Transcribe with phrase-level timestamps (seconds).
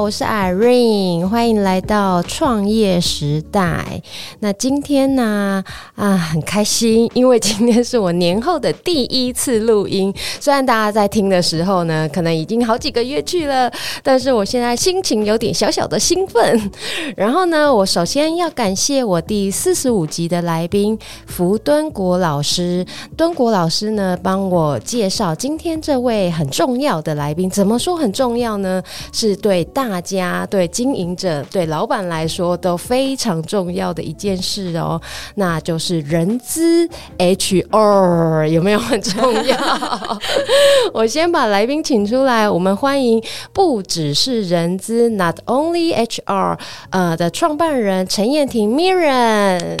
[0.00, 4.02] 我是 Irene，欢迎来到创业时代。
[4.40, 5.64] 那今天呢，
[5.94, 10.12] 啊，很开心，因为今天是我年后的第一次录音。
[10.38, 13.72] 虽然大家在听的时候呢，可能已经好几个月去了，
[14.02, 16.70] 但是我现在心情有点小小的兴奋。
[17.16, 22.84] 然后呢，我首先要感谢我第四十五集的来宾福敦国老师。
[23.16, 27.48] 敦国老师呢，帮我介绍今天这位很重要的来宾。
[27.48, 28.82] 怎么说很重要呢？
[29.10, 35.00] 是对大大家对经营者、对老板来说都非常重要的一件事哦，
[35.36, 40.18] 那就是人资 HR 有没有很重要？
[40.92, 46.58] 我先把来宾请出来，我们欢迎不只是人资，Not Only HR，
[46.90, 49.78] 呃的创办人陈燕婷 Miriam。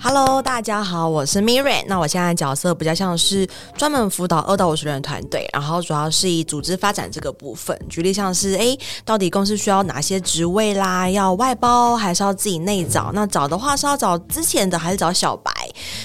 [0.00, 1.82] Hello，大家好，我是 Mirian。
[1.88, 3.46] 那我现在角色比较像是
[3.76, 7.76] 专门辅导二到五十人团队，然后主要是以组织发展这个部分。
[7.88, 11.10] 举例像是，诶，到底公司需要哪些职位啦？
[11.10, 13.10] 要外包还是要自己内找？
[13.12, 15.52] 那找的话是要找之前的还是找小白？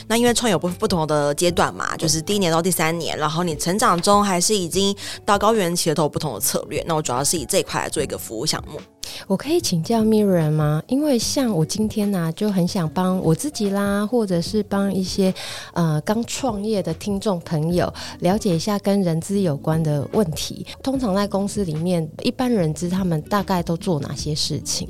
[0.07, 6.83] 那因为创业有不不同的阶段嘛，就是第一年到第三年，然后你成长中还是已经到高原期的都有不同的策略。
[6.87, 8.79] 那我主要是以这一块来做一个服务项目。
[9.27, 10.81] 我可以请教 Miriam 吗？
[10.87, 15.33] 因为像我今天呢、就很想帮我自己啦，或者是帮一些
[15.73, 20.65] 呃刚创业的听众朋友了解一下跟人资有关的问题。
[20.81, 24.87] 通常在公司里面，一般人资他们大概都做哪些事情？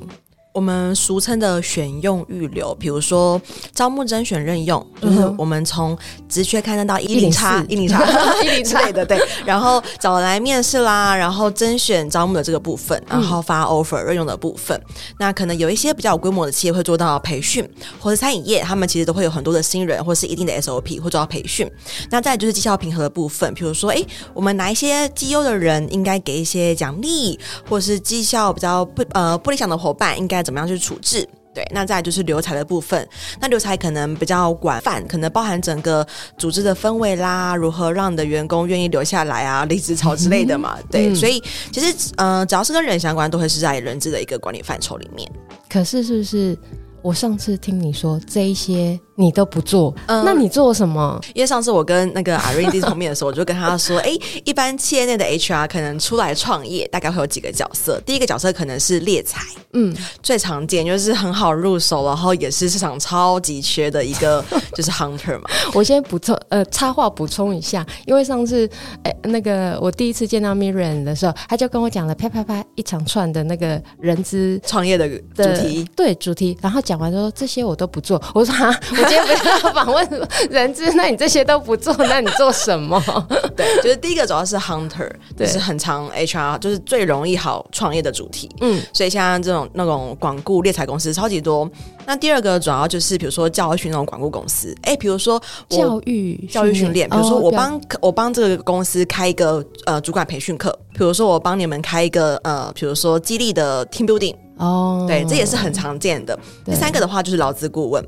[0.54, 3.42] 我们俗称的选用预留，比如说
[3.74, 5.98] 招募、甄选、任用，就是我们从
[6.30, 8.00] 职缺刊登到 一零叉、一零叉、
[8.44, 14.80] 一零叉的对，然后找来面试啦，然后甄选、招募的这个部分，然后发 offer、任用的部分。
[14.90, 17.68] 嗯、那可能有一些比较有规模的企业会做到培训，
[18.00, 21.68] 或者餐饮业，他们其实都会有很多的新人，或是一定的 SOP 会做到培训。
[22.12, 24.06] 那再就是绩效评核的部分，比如说，哎，
[24.36, 30.43] 我们哪一些绩优的人应该给一些奖励，或是绩效比较不呃不理想的伙伴应该。
[30.44, 31.28] 怎么样去处置？
[31.54, 33.08] 对，那再来就是留才的部分。
[33.40, 36.06] 那留才可能比较广泛，可能包含整个
[36.36, 40.78] 组织的氛围啦，如何让你的员工愿意留下来啊， 离职潮之类的嘛。
[40.80, 41.40] 嗯、对，所以
[41.72, 45.32] 其实呃，只要是跟人相关，都会是在人资的一个管理范畴里面。
[45.70, 46.58] 可是，是不是
[47.04, 49.00] 我上次听你说这一些？
[49.16, 51.20] 你都不做，嗯，那你做什么？
[51.36, 58.02] 因为上次我跟那个 Irene 第一次碰面的时候，我就跟他说，哎、欸，一般企业内的 HR 可能出来创业，大概会有几个角色。
[58.06, 59.40] 第一个角色可能是猎才，
[59.74, 64.44] 嗯，最常见就是很好入手，然后也是市场超级缺的一个，
[64.74, 65.50] 就是 Hunter 嘛。
[65.74, 68.68] 我先补充，呃，插话补充一下，因为上次，
[69.04, 78.74] 哎、欸，那个我第一次见到 Miriam 的时候，他就跟我讲了啪啪啪一长串的那个人资创业的主题，对主题，然后讲完之后，这些我都不做，我说哈。
[79.04, 83.02] 我今天不是要访问人资，那你这些都不做，那你做什么？
[83.56, 88.50] 对，就是第一个主要是 hunter，就是很常 HR，就是最容易好创业的主题。
[88.62, 91.70] 嗯，所以像这种那种广雇猎才公司超级多。
[92.06, 104.36] 那第二个主要就是比如说教育训那种广雇公司，哎、欸，比如说教育教育训练，比如说我帮、哦、我帮这个公司开一个呃主管培训课，比如说我帮你们开一个呃，比如说激励的 team building。
[104.58, 106.38] 哦，对，这也是很常见的。
[106.64, 108.06] 第三个的话就是劳资顾问，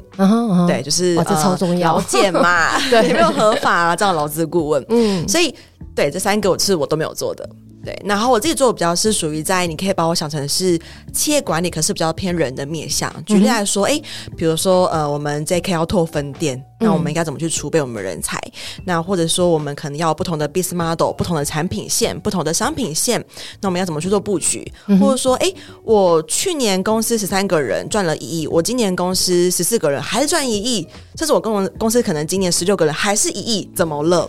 [0.67, 3.95] 对，就是、哦、这超重要，劳检嘛， 对，有没有合法啊？
[3.95, 5.53] 这样劳资顾问，嗯，所以
[5.95, 7.49] 对这三个我是我都没有做的。
[7.85, 10.77] 对，然后我自己做的比较是属于在，你可以把我想成是
[11.13, 13.13] 企业管理，可是比较偏人的面向。
[13.25, 18.37] 举例来说，哎、嗯，比如说呃，我们 JK 要拓分店，那我们应该怎么去储备我们人才？
[18.77, 23.23] 嗯、那或者说我们可能要不同的 business model，不同的产品线，不同的商品线，
[23.61, 24.69] 那我们要怎么去做布局？
[24.87, 25.53] 嗯、或者说，哎，
[25.83, 34.27] 我去年公司十三个人赚了一亿，我今年公司十四个人还是赚一亿，甚至我跟我公司可能今年十六个人还是一亿，怎么了？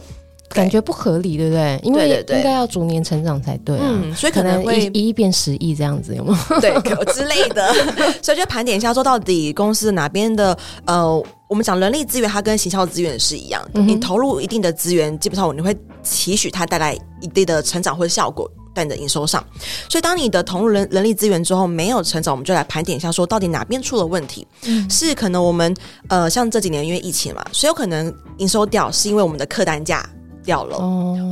[0.50, 1.80] 感觉不合理，对不对？
[1.82, 6.38] 因为应该要逐年成长才对啊，嗯，所以可能会一亿变十亿这样子，有吗？
[6.60, 6.72] 对，
[7.12, 7.72] 之类的。
[8.22, 13.88] 所以就盘点一下，说到底公司哪边的呃，我们讲人力资源，它跟行销资源是一样的，嗯。
[13.88, 18.50] 你投入一定的资源，基本上你会期许它带来一定的成长或者效果。
[18.76, 19.42] 在你的营收上。
[19.88, 24.46] 所以当你的投入人人力资源之后没有成长，我们就来盘点一下，说到底哪边出了问题？
[24.66, 25.74] 嗯，是可能我们
[26.10, 30.06] 呃，像这几年因为疫情嘛，所以有可能营收掉，是因为我们的客单价。
[30.46, 30.78] 掉了，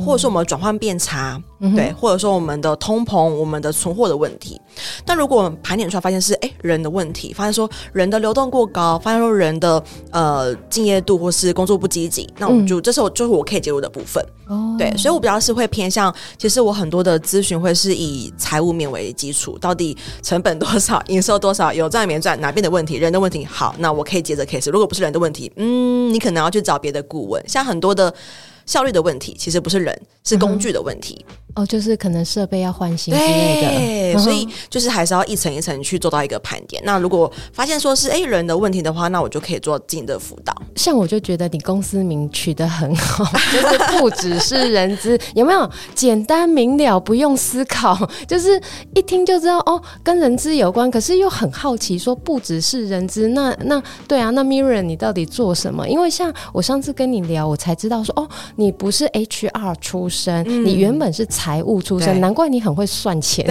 [0.05, 4.61] 或者说我们转换变差，嗯、对，或者说我们的通膨、我们的存货的问题。
[5.05, 9.81] 但如果我们盘点出来发现是哎人的问题，发现说人的流动过高，发现说人的
[10.11, 14.23] 呃敬业度或是工作不积极，那我们就、嗯、这时候就是我可以介入的部分。
[14.47, 23.43] 哦，对，所以我比较是会偏向，其实我很多的咨询会是以财务面为基础，到底成本多少、营收多少、有赚没赚，哪边的问题、人的问题。
[23.45, 24.69] 好，那我可以接着 case。
[24.69, 28.13] 如果不是人的问题，嗯，你可能要去找别的顾问，像很多的。
[28.65, 31.25] 效率的问题其实不是人，是工具的问题。
[31.29, 36.81] 嗯哦，就是可能设备要换新之类的，对，所以就是还是要一层一层去做到一个盘点。
[36.85, 40.53] 那如果发现说是哎人的问题的话，那我就可以做进的辅导。
[40.75, 43.23] 像我就觉得你公司名取得很好，
[43.53, 47.97] 就是不只是人资， 有没有简单明了，不用思考，
[48.27, 48.61] 就是
[48.93, 50.91] 一听就知道哦，跟人资有关。
[50.91, 55.87] 可是又很好奇，说不只是人资，那那对啊，那 Mirren 你到底做什么？
[55.87, 61.25] 因为像我上次跟你聊，我才知道说哦，你不是 HR 出身，嗯、你原本是。
[61.45, 63.45] 财务出身，难怪你很会算钱，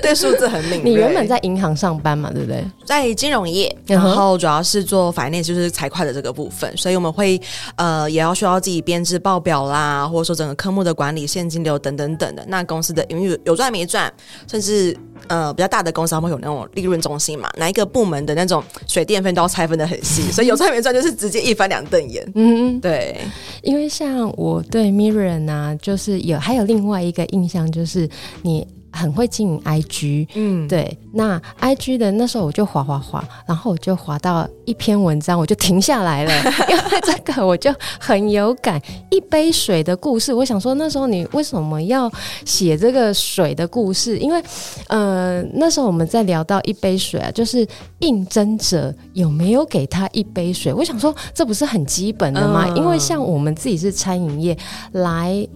[0.00, 0.90] 对 数字很敏锐。
[0.90, 2.64] 你原本在银行上班嘛，对不对？
[2.82, 7.38] 在金融业，然后主要是做 finance，就是财会的这个部分，所以我们会
[7.76, 12.42] 呃也要需要自己编制报表啦，或者说整个科目的管理、现金流等等等的。
[12.48, 14.10] 那公司的因为有赚没赚，
[14.50, 14.96] 甚至
[15.26, 22.26] 呃比较大的公司他们会有那种利润中心嘛，哪一个部门的那种水电费都要拆分的很细，所以有赚没赚就是直接一翻两瞪眼。
[22.34, 23.18] 嗯，对，
[23.60, 26.78] 因为像我对 Miriam 呢，就是有还有另。
[26.78, 28.08] 另外一个印象就是
[28.40, 28.64] 你
[28.98, 30.98] 很会经营 IG，嗯，对。
[31.12, 36.32] 那 IG 的那时候我就滑滑滑，然后我就滑到一篇文章，我就停下来了，
[36.68, 38.80] 因为这个我就很有感。
[39.10, 42.10] 一杯水的故事，我想说那时候你为什么要
[42.44, 44.18] 写这个水的故事？
[44.18, 44.42] 因为
[44.88, 47.66] 呃那时候我们在聊到一杯水啊，就是
[48.00, 50.72] 应征者有没有给他一杯水？
[50.72, 52.66] 我想说这不是很基本的吗？
[52.68, 54.56] 嗯、因为像我们自己是餐饮业
[54.92, 55.46] 来。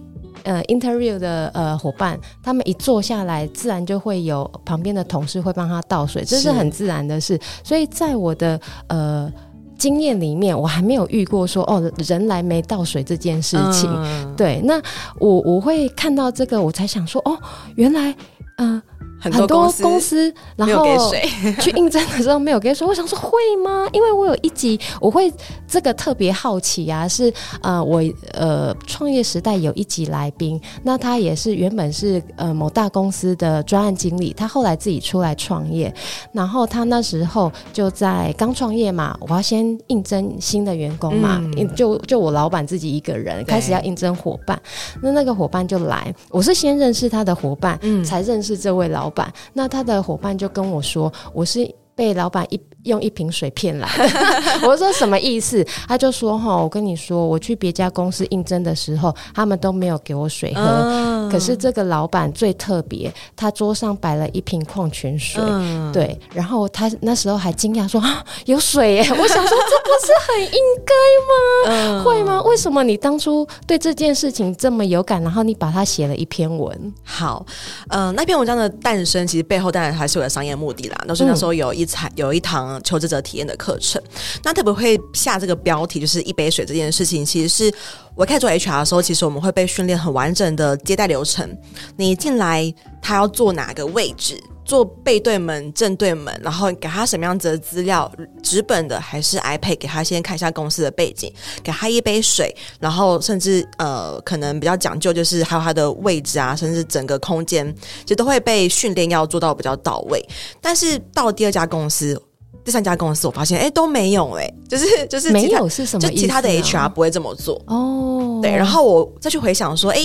[0.43, 7.39] 呃，interview 的呃伙伴，他们一坐下来，自然就会有旁边的同事会帮他倒水，这是很自然的事。
[7.63, 9.31] 所以在我的呃
[9.77, 13.89] 经验里面，我还没有遇过说哦人来没倒水这件事情。
[13.91, 14.81] 嗯、对，那
[15.19, 17.37] 我我会看到这个，我才想说哦，
[17.75, 18.15] 原来
[18.57, 18.75] 嗯。
[18.75, 18.83] 呃
[19.23, 20.85] 很多公司，然后
[21.61, 23.31] 去应征的时候没有给水，我想说会
[23.63, 23.87] 吗？
[23.93, 25.31] 因为我有一集我会
[25.65, 28.03] 这个特别好奇啊，是呃我
[28.33, 35.93] 呃创业时代有一集来宾，那他也是原本是呃某大公司的专案经理，他后来自己出来创业，
[36.33, 44.61] 然后他那时候就在刚创业嘛，我要先应征新的员工嘛，嗯、就就我老板自己一个人开始要应征伙伴，
[45.01, 49.09] 那那个伙伴就来，我是先认识他的伙伴，嗯、才认识这位老
[49.53, 53.87] 那他的伙伴就跟我说：“我是被老板一。”用一瓶水骗来，
[54.67, 55.65] 我说什么意思？
[55.87, 60.61] 他就说哈，我跟你说，我去别家公司应征的时候，他们都没有给我水喝。
[60.61, 66.19] 嗯、可是这个老板最特别，他桌上摆了一瓶矿泉水，嗯、对。
[66.33, 68.99] 然后他那时候还惊讶说啊，有水耶！
[69.17, 70.93] 我想说，这不是很应该
[71.29, 72.01] 吗？
[72.01, 72.41] 嗯、会吗？
[72.41, 75.23] 为什么你当初对这件事情这么有感？
[75.23, 76.93] 然后你把它写了一篇文。
[77.01, 77.45] 好，
[77.87, 81.05] 呃，那篇文章的诞生，其实背后当然还是有商业目的啦。
[81.07, 82.81] 都是那时候有一才有一堂。
[82.83, 84.01] 求职者体验的课程，
[84.43, 87.25] 那特别会下这个标题，就是一杯水这件事情。
[87.25, 87.73] 其实是
[88.13, 91.57] 我开始做 HR 的时候，其实我们会被训练很完整的接待流程。
[91.95, 92.73] 你进来，
[93.03, 94.41] 他要坐哪个位置？
[94.65, 98.09] 坐背对门、正对门，然后给他什么样子的资料，
[98.41, 99.75] 纸本的还是 iPad？
[99.75, 101.31] 给他先看一下公司的背景，
[101.61, 110.25] 给他一杯水，然后甚至呃，可能比较讲究，就是还有他的位置啊，甚至整个空间，其实都会被训练要做到比较到位。
[110.61, 112.19] 但是到第二家公司。
[112.63, 116.07] 第三家公司，我发现哎都没有哎，就是就是没有是什么？
[116.07, 118.39] 就其他的 HR 不会这么做哦。
[118.41, 119.99] 对，然后我再去回想说，哎，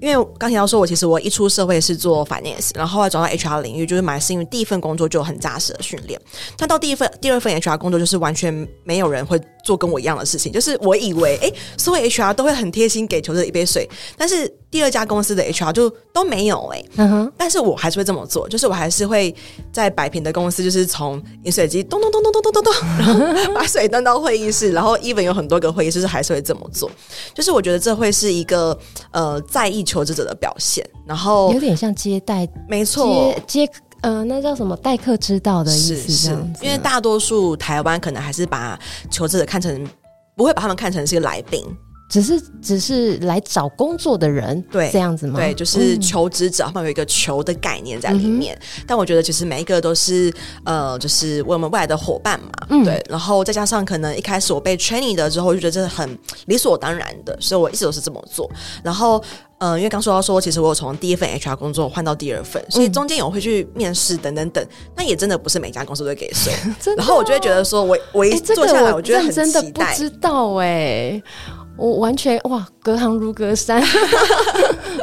[0.00, 6.20] 因为刚提到说我其实我一出社会是做 finance，然后后来转到 HR 领域，就是蛮幸运，第一份工作就很扎实的训练。
[6.56, 10.52] 但到第一份、第二份 HR 工作，就是完全没有人会做跟我一样的事情。
[10.52, 14.52] 就是我以为哎，所有 HR 都会很贴心给求职者一杯水，但是。
[14.72, 19.34] 第二家公司的 HR 就都没有哎、欸，嗯哼，但是我还是会这么做，就是我还是会
[19.70, 23.20] 在摆平的公司，就是从饮水机咚咚咚咚咚咚咚咚，然后
[23.52, 26.90] 把水端到会议室，然后 even 有很多个会议室是还是会这么做，
[27.34, 28.74] 就是我觉得这会是一个
[29.10, 33.72] 呃在意求职者的表现，然后有点像接待，没错，接接
[34.02, 38.78] 呃那叫什么待客之道的意思，这样子，因为大多数台湾可能还是把
[39.10, 39.88] 求职者看成
[40.36, 41.64] 不会把他们看成是一个来宾。
[42.12, 45.40] 只是只是来找工作的人，对，这样子吗？
[45.40, 48.54] 对，就是求职者，他们有一个求的概念在里面。
[48.54, 50.30] 嗯、但我觉得其实每一个都是
[50.62, 53.02] 呃，就是我们未来的伙伴嘛，嗯、对。
[53.08, 58.50] 然后再加上可能一开始我被 training 的之后，就觉得这是很理所当然的，所以我一直都是这么做。
[58.84, 59.24] 然后。
[59.64, 64.66] 嗯，因为刚说到说，其实我有从第一份 HR 工作换到第二份，所以中间有会去面试等等等，
[64.96, 66.52] 那也真的不是每家公司都会给税。
[66.90, 69.44] 哦、然后我就会觉得说，我我一坐下来，我觉得很期待。
[69.44, 71.22] 真的不知道哎、欸，
[71.82, 73.82] 我完全哇，隔行如隔山。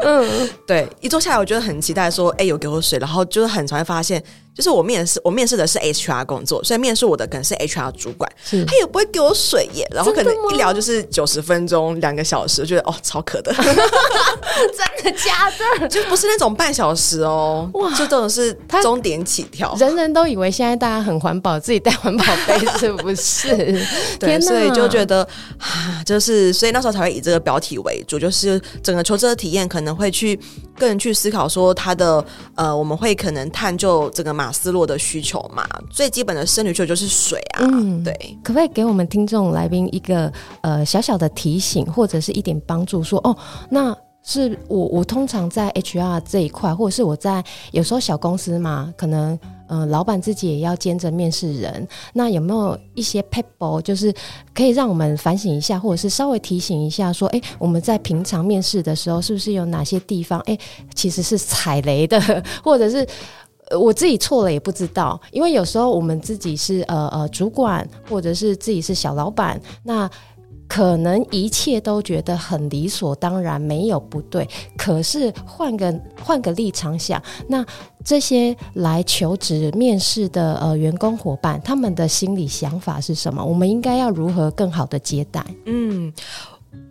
[0.02, 4.24] 嗯， 对，一坐下来，我觉得很期待，说，哎，有给我水，然后就是很常会发现。
[4.60, 8.30] 就是我面试，我面试的是 HR 工作，所以面试我的可能是 HR 主管，
[8.68, 15.50] 他也不会给我水耶，然后可能一聊就是九十分钟、两个小时，觉得哦，超渴的， 真的假
[15.80, 15.88] 的？
[15.88, 19.74] 就不是那种半小时哦，哇，就这种是终点起跳。
[19.80, 23.56] 人人都以为现在大家很环保，自己带环保杯是不是？
[24.20, 25.26] 对，所以就觉得
[25.58, 30.38] 啊，就是所以那时候才会以这个标题为主，就是整个求职的体验可能会去
[30.78, 32.22] 个人去思考说他的
[32.56, 37.62] 呃，我们会可能探究这个马斯洛的需求嘛，最基本的生理需求就是水啊。
[37.64, 38.14] 嗯，对，
[38.44, 43.10] 可不可以给我们听众来宾一个呃小小的提醒，或者是一点帮助说？
[43.10, 43.36] 说哦，
[43.72, 54.14] 那是我我通常在 HR 这一块，或者是我在有时候小公司嘛，可能呃老板自己也要兼着面试人，那有没有一些撇步，就是
[54.54, 60.56] 可以让我们反省一下，或者是稍微提醒一下，说，哎，我们在平常面试的时候，是不是有哪些地方，哎，
[60.94, 62.22] 其实是踩雷的，
[62.62, 63.08] 或者是？
[63.78, 70.10] 我自己错了也不知道，因为有时候我们自己是呃呃主管，或者是自己是小老板，那
[70.68, 74.48] 可能一切都觉得很理所当然，没有不对。
[74.78, 77.66] 可是换个换个立场想，那
[78.04, 83.44] 这些来求职面试的呃员工伙伴，他们的心理想法是什么？
[83.44, 85.44] 我们应该要如何更好的接待？
[85.66, 86.12] 嗯。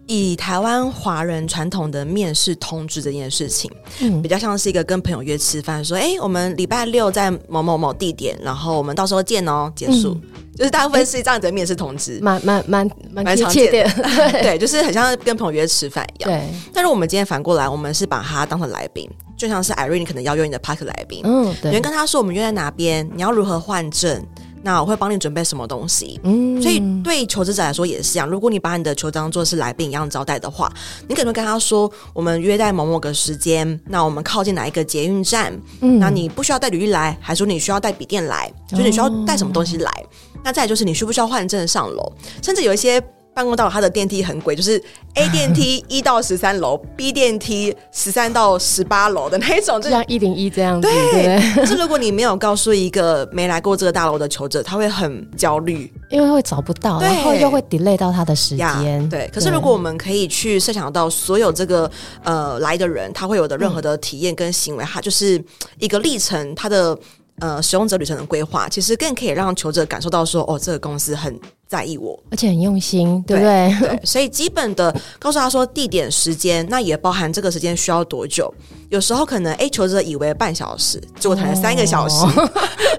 [0.08, 10.22] 以台湾华人传统的面试通知这件事情，嗯，比较像是一个跟朋友约吃饭，说，哎、欸，我们礼拜六在某某某地点，然后我们到时候见哦，结束，嗯、
[10.56, 13.70] 就是大部分是这样子的面试通知，蛮蛮蛮蛮常见。
[13.70, 13.90] 的，
[14.42, 16.30] 对，就是很像跟朋友约吃饭一样。
[16.30, 24.24] 对，但是我们今天反过来，我们是把他当成来宾，就像是 Irene 可能邀约你的 Park 来宾，嗯，对，你跟他说我们约在哪边，你要如何换证。
[24.62, 28.28] 那我会帮你准备什么东西，嗯，所以对求职者来说也是这样。
[28.28, 30.72] 如果你把你的求职当做是来宾一样招待的话，
[31.06, 35.52] 你可能会跟他说，我们约在某某个时间，那我们靠近哪一个捷运站？
[35.80, 38.52] 嗯，那你不需要带履历来，还是说你需要带笔电来？
[38.68, 39.90] 就是你需要带什么东西来？
[39.90, 42.12] 哦，那再就是你需不需要换证上楼？
[42.42, 43.02] 甚至有一些。
[43.38, 44.82] 办公到他的电梯很鬼，就是
[45.14, 50.88] A 电梯 一到十三楼，B 电梯十三到十八楼的那一种，就像一零一这样子。
[50.88, 59.08] 对，可是如果你没有告诉一个没来过这个大楼的求者，他会很焦虑，因为会找不到，然后又会 delay 到他的时间。
[59.08, 61.88] 对，可是如果我们可以去设想到所有这个
[62.24, 65.40] 呃来的人，他会有的任何的体验跟行为，他就是
[65.78, 66.98] 一个历程，他的。
[67.40, 71.32] 呃，使用者旅程的规划，其实更可以让求者感受到说，哦，这个公司很
[71.68, 73.76] 在意我，而且很用心，对不对？
[73.78, 78.52] 对，所以基本的告诉他说地点、时间，那也包含这个时间需要多久。
[78.88, 82.24] 有时候可能，哎，求职者以为半小时，结果谈了三个小时。
[82.24, 82.50] 哦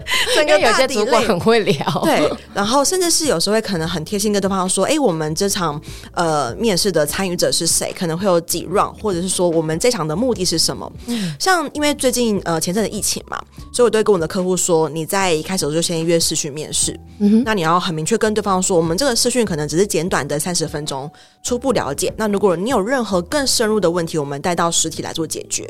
[0.36, 5.80] 整个有些主管很会聊，对，然后甚至是有时候会可能很贴心跟对方说，哎，我们这场
[6.14, 7.94] 呃面试的参与者是谁？
[7.98, 10.92] 可能会有几 round，或者是说我们这场的目的是什么？
[11.08, 21.10] 嗯，像因为最近呃前阵子疫情嘛，所以我都会跟我的客户说，你在一开始就先约试去面试，嗯，那你要很明确跟对方说，我们这个视讯可能只是简短的三十分钟，
[21.44, 22.14] 初步了解。
[22.18, 25.70] 那如果你有任何更深入的问题，我们带到实体来做解决。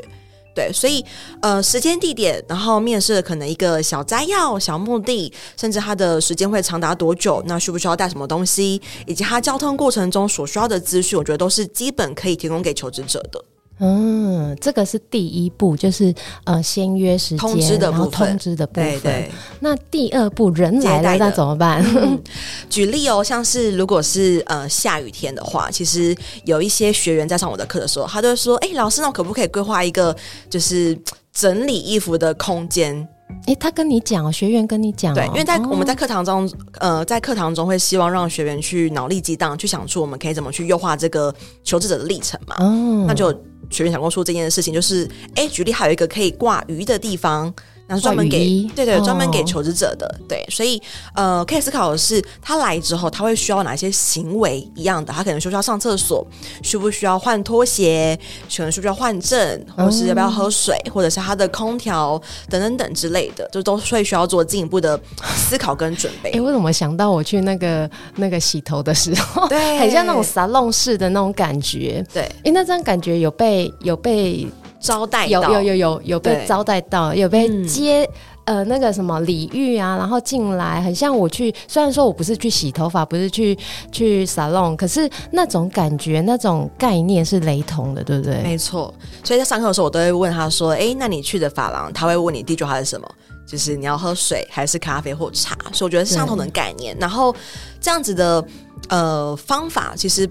[0.52, 1.04] 对，所以
[1.40, 13.42] 呃，时间、地点，然后面试可能一个小摘要、小目的，甚至他的时间会长达多久，那需不需要带什么东西，以及他交通过程中所需要的资讯，我觉得都是基本可以提供给求职者的。
[13.80, 19.00] 嗯，这个是第一步，就是呃，先约时间，通知的部分，通知的部分。
[19.00, 19.30] 对对。
[19.58, 21.82] 那第二步，人来了，那怎么办？
[21.96, 22.20] 嗯，
[22.68, 30.14] 举例哦，像是如果是呃下雨天的话，其实有一些学员在上我的课的时候，他就会说：“哎，老师，那我可不可以规划一个
[30.50, 30.94] 就是
[31.32, 33.08] 整理衣服的空间？”
[33.46, 41.34] 哎，他跟你讲，学员跟你讲，对，因为在我们在课堂中，呃，在课堂中会希望让学员去脑力激荡，去想出我们可以怎么去优化这个
[41.64, 42.56] 求职者的历程嘛。
[42.58, 43.34] 嗯，那就。
[43.70, 47.52] 学员想跟我说这件事情，就是，哎，举例还有一个可以挂鱼的地方，
[47.90, 50.06] 那是专门给对对专门给求职者的。
[50.06, 50.80] 哦、对，所以
[51.14, 55.12] 呃，可以思考的是，他来之后他会需要哪些行为一样的？
[55.12, 56.24] 他可能需不需要上厕所？
[56.62, 58.16] 需不需要换拖鞋？
[58.56, 59.66] 可能需不需要换证？
[59.76, 60.76] 或是要不要喝水？
[60.84, 64.98] 嗯、或者是他的空调等等等之类的，就都会需要做进一步的
[65.34, 66.30] 思考跟准备。
[66.30, 72.04] 哎，我怎么想到我去那个那个洗头的时候，对， 很像那种沙龙式的那种感觉。
[72.12, 74.46] 对，哎，那这样感觉有被有被
[74.80, 78.02] 招待到，有有有有有被招待到，有被接、
[78.46, 81.54] 嗯、呃那个什么礼遇啊，然后进来，很像我去。
[81.68, 83.56] 虽然说我不是去洗头发，不是去
[83.92, 88.42] 去沙龙，可是那种感觉、那种概念是雷同的，对不对？
[88.42, 88.92] 没错。
[89.22, 93.06] 所以在上课的时候，我都会问他说：“哎，那你去的发廊，他会问你第一句话是什么？
[93.46, 96.96] 就是你要喝水还是咖啡或茶？”所以我觉得是相同的概念。
[96.98, 97.34] 然后
[97.80, 98.42] 这样子的
[98.88, 100.28] 呃方法，其实。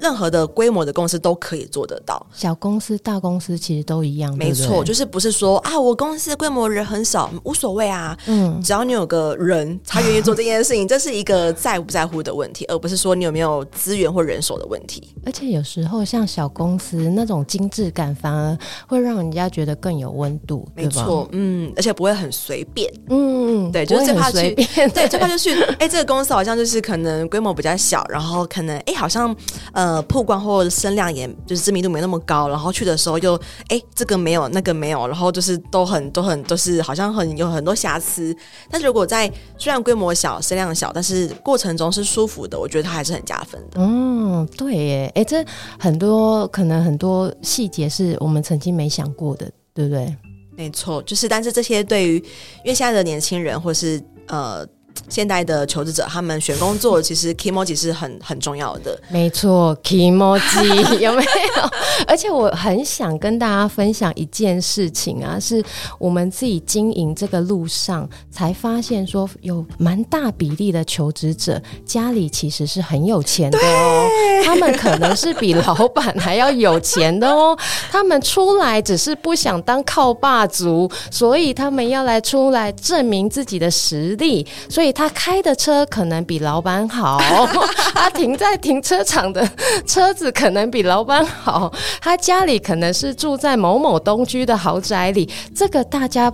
[0.00, 4.34] 任何的规模的公司都可以做得到，小公司、大公司其实都一样。
[4.36, 8.16] 没错，就是不是说啊，我公司规模人很少，无所谓啊。
[8.26, 15.14] 嗯，只要你有个人，他愿意做这件事情， 这是一个在不在乎的问题，而不是说你有没有资源或人手的问题。
[15.26, 20.66] 而且有时候像小公司那种精致感，反而会让人家觉得更有温度。
[20.74, 22.90] 没错，嗯，而且不会很随便。
[23.10, 24.54] 嗯，对，就是最怕去，
[24.94, 29.34] 对，最怕就是哎，这个公司好像就是可能规模比较小，然后可能哎，好像
[29.72, 29.89] 呃。
[29.90, 33.34] 呃，曝光或者声量也就是知名度没那么高，然后去的时候又
[33.66, 38.32] 哎，这个没有，那个没有，然后就是都很都很都是好像很有很多瑕疵。
[38.70, 39.28] 但是如果在
[39.58, 43.80] 虽然规模小、声量小，但是过程中是舒服的，我觉得它还是很加分的。
[43.80, 45.44] 嗯，对耶，哎，这
[45.76, 50.16] 很多可能很多细节是我们曾经没想过的，对不对？
[50.56, 52.16] 没错，就是但是这些对于
[52.62, 54.64] 因为现在的年轻人或是呃。
[55.08, 59.00] 现代的求职者，他们选工作其实 kimoji 是很很重要的。
[59.08, 61.70] 没错，kimoji 有没有？
[62.06, 65.62] 而且我很想跟大家分享一件事情啊，是
[65.98, 74.08] 我们自己经营这个路上才发现，说有蛮大比例的求职者家里其实是很有钱的哦。
[74.44, 77.56] 他们可能是比老板还要有钱的哦。
[77.90, 84.46] 他们出来只是不想当靠霸族，所以他们要来出来证明自己的实力。
[84.68, 87.18] 所以他开的车可能比老板好，
[87.94, 89.48] 他停在停车场的
[89.86, 96.32] 车子可能比老板好，他家里可能是住在某某东区的豪宅里，这个大家。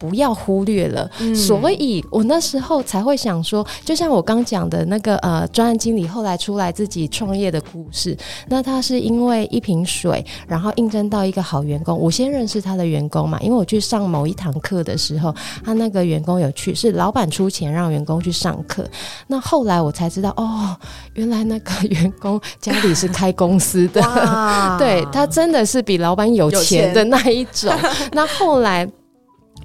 [0.00, 8.16] 不要忽略了，嗯、所以我那时候才会想说，就像我刚讲的那个呃，专案经理后来出来自己创业的故事。
[8.48, 11.98] 那他是因为一瓶水，然后应征到一个好员工。
[11.98, 18.88] 我先认识他的员工嘛，因为我去上某一堂课的时候，他那个员工有去，是老板出钱让员工去上课。
[19.26, 20.74] 那后来我才知道，哦，
[21.12, 24.00] 原来那个员工家里是开公司的，
[24.80, 27.70] 对，他真的是比老板有钱的那一种。
[28.12, 28.90] 那后来。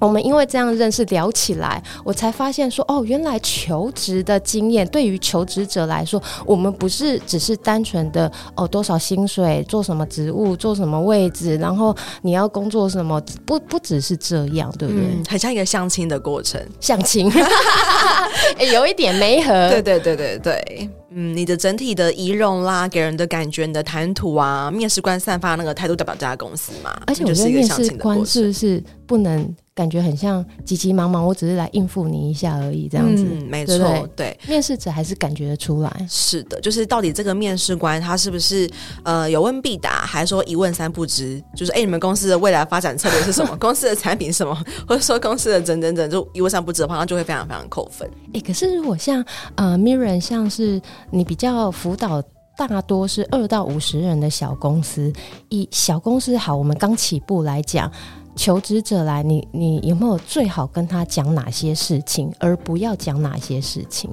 [0.00, 15.02] 我们因为这样认识聊起来，我才发现说哦，原来求职的经验对于求职者来说，我们不是只是单纯的哦多少薪水、做什么职务、做什么位置，然后你要工作什么，不不只是这样，对不对？
[15.02, 17.30] 嗯、很像一个相亲的过程，相亲，
[18.72, 29.54] 有一点没合，对对对对对，嗯，你的整体的仪容啦，给人的感觉，你的谈吐啊，面试官散发那个态度代表这家公司嘛，而且我觉得面试官是不是不能？
[29.76, 36.06] 感觉很像急急忙忙，我只是来应付你一下而已，这样子，嗯、没错，对，面试者还是感觉得出来。
[36.08, 38.66] 是的，就是到底这个面试官他是不是
[39.02, 41.38] 呃有问必答，还是说一问三不知？
[41.54, 43.54] 就是哎，你们公司的未来发展策略是什么？
[43.60, 44.56] 公司的产品是什么？
[44.88, 48.10] 或者说公司的整整整就一问三不知的话，那就会非常非常扣分。
[48.32, 49.22] 哎，可是如果像
[49.56, 52.22] 呃 Miriam 像是你比较辅导
[52.56, 55.12] 大多是二到五十人的小公司，
[55.48, 57.90] 以小公司好，我们刚起步来讲。
[58.34, 64.10] 求职者来，你你有没有最好跟他讲哪些事情，而不要讲哪些事情？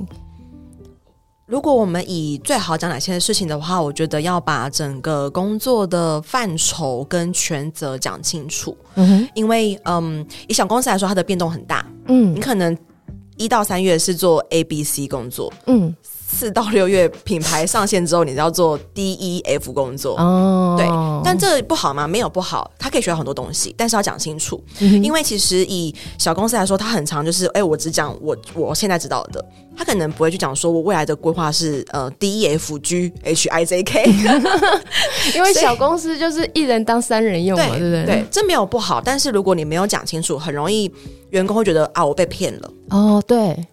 [1.46, 8.76] 如果我们以最好讲哪些事情的话，我觉得要把整个工作的范畴跟权责讲清楚。
[8.96, 11.86] 嗯哼，因为嗯，以小公司来说，它的变动很大。
[12.08, 12.76] 嗯，你可能
[13.36, 15.52] 一到三月是做 A、B、C 工作。
[15.68, 15.94] 嗯。
[16.34, 20.86] 四到六月品牌上线之后，你要做 D E F 工作哦，对，
[21.24, 22.08] 但这不好吗？
[22.08, 29.46] 没有不好，他可以学到很多东西，但是要讲清楚，嗯、因为其实以小公司来说，他很常就是，哎、欸，我只讲我我现在知道的，
[29.78, 34.04] 他可能不会去讲说我未来的规划是呃 D E F G H I J K，
[35.36, 38.06] 因为小公司就是一人当三人用嘛，对不对？
[38.06, 40.92] 对，这没有不好，但是如果你没有讲清楚，很容易
[41.30, 42.72] 员工会觉得啊，我被骗了。
[42.90, 43.66] 哦，对。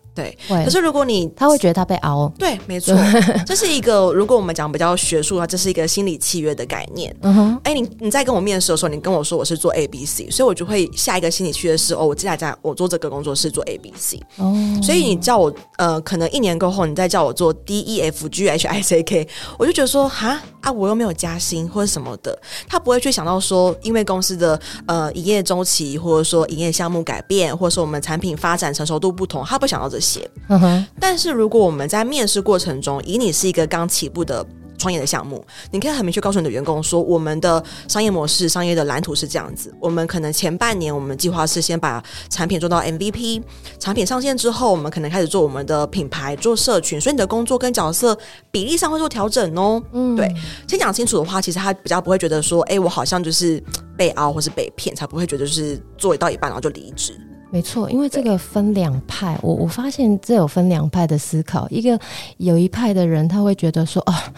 [0.49, 2.95] 对，可是如果你他会觉得他被熬，对，没错，
[3.47, 7.15] 这是一个如果我们讲比较学术的话，这是一个心理契约的概念。
[7.23, 14.21] 嗯哼，哎，你你在跟我面试的时候，你跟我说我是做 A B C，所以我就会下一个心理契约是哦，我接下来我做这个工作是做 A B C。
[14.37, 19.29] 哦，所以你叫我呃，可能一年过后你再叫我做 D E F G H I C K，
[19.59, 20.41] 我就觉得说哈？
[20.61, 30.10] 啊，我又没有加薪或者什么的，他不会去想到说，因为公司的呃营业周期或者说营业项目改变，或者说我们产品发展成熟度不同，他不会想到这些。
[30.49, 34.45] 嗯哼，但是如果我们在面试过程中，以你是一个刚起步的
[34.79, 39.71] 创业的项目，你可以很明确告诉你的员工说，我们的商业模式、商业的蓝图是这样子。
[39.79, 43.43] 我们可能前半年，我们计划是先把产品做到 MVP，
[43.79, 48.19] 产品上线之后，我们可能开始做我们的品牌、做社群，所以你的工作跟角色
[48.51, 49.83] 比例上会做调整哦。
[49.93, 50.27] 嗯，对，
[50.67, 53.63] 先讲清楚的话，其实他比较不会觉得说，哎，我好像就是
[53.99, 57.13] 被凹或是被骗，才不会觉得就是做到一半然后就离职。
[57.53, 61.69] 没错，因为这个分两派，我我发现这有分两派的思考。
[61.69, 61.99] 一个
[62.37, 64.33] 有一派的人，他会觉得说，啊，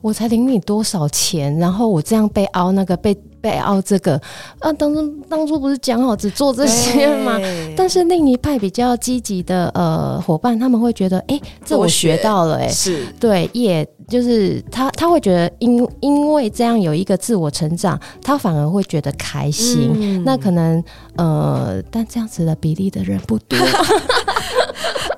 [0.00, 3.16] 我才领你多少钱，然后我这样被凹那个被。
[3.40, 4.20] 被凹这个
[4.58, 7.38] 啊，当初当初不是讲好只做这些吗？
[7.76, 19.92] 但是另一派比较积极的呃伙伴，他们会觉得，哎、欸，这我学到了、欸，哎，是对，也就是他他会觉得因因为这样有一个自我成长，他反而会觉得开心。
[19.94, 20.82] 嗯、那可能
[21.14, 23.56] 呃，但这样子的比例的人不多。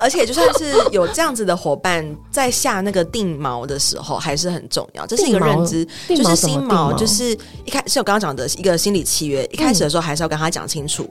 [0.01, 5.05] 而且，就算是有这样子的伙伴在下那个定锚的时候，还是很重要。
[5.05, 9.45] 这是一个认知，就是心锚，就是一开始我刚刚讲的一个心理契约。
[9.51, 11.07] 一开始的时候，还是要跟他讲清楚。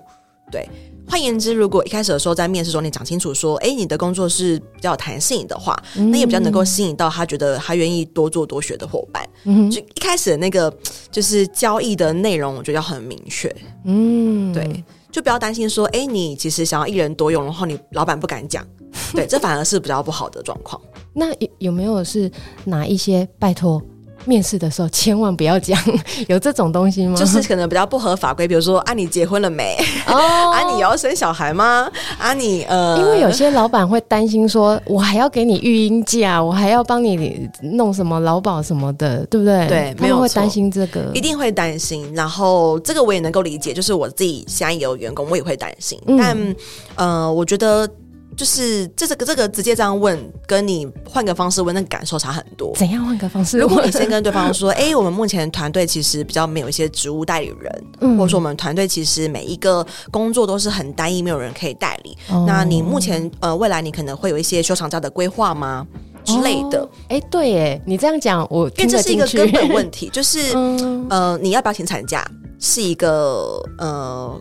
[0.51, 0.69] 对，
[1.09, 9.25] 换言之，如果一开始的时候在面试中你讲清楚说，哎，你的工作是比较有弹性的话，那也比较能够吸引到他觉得他愿意多做多学的伙伴。
[9.71, 10.73] 就一开始的那个
[11.13, 13.55] 就是交易的内容，我觉得要很明确。
[13.85, 14.85] 嗯，对。
[15.13, 18.65] 就不要担心说，哎，你其实想要一人多用，然后你老板不敢讲，
[19.15, 20.81] 对，这反而是比较不好的状况。
[21.13, 22.31] 那有有没有是
[22.65, 23.81] 哪一些拜托？
[24.27, 25.81] 面试的时候千万不要讲
[26.29, 27.17] 有这种东西吗？
[27.17, 29.75] 就是可能比较不合法规，比如说啊，你结婚了没？
[30.07, 30.13] 哦，
[30.53, 31.91] 啊，你要生小孩吗？
[32.19, 39.67] 啊，你呃，因为有些老板会担心说，我还要给你育婴假，我还要帮你弄什么劳保什么的，对不对？
[39.69, 42.07] 对，没有会担心这个，一定会担心。
[42.15, 45.99] 然后这个我也能够理解，就是我自己现在也有员工，我也会担心。
[46.05, 46.57] 嗯、但
[46.97, 47.89] 呃，我觉得。
[48.37, 52.73] 就是这个这个直接这样问，跟你换个方式问，那个感受差很多。
[52.75, 53.59] 怎样换个方式？
[53.59, 62.17] 如果你先跟对方说：“哎、欸，我们目前团队其实比较没有一些职务代理人，嗯、或者说我们团队其实每一个工作都是很单一，没有人可以代理。
[62.31, 65.87] 哦、那你目前呃未来你可能会有一些休长假的规划吗？
[66.25, 66.89] 之类的？
[67.09, 72.27] 哎、哦欸，对，哎，你这样讲，我因为这是一个根本问题，就是、 嗯、呃，你要不要请产假，
[72.59, 74.41] 是一个呃。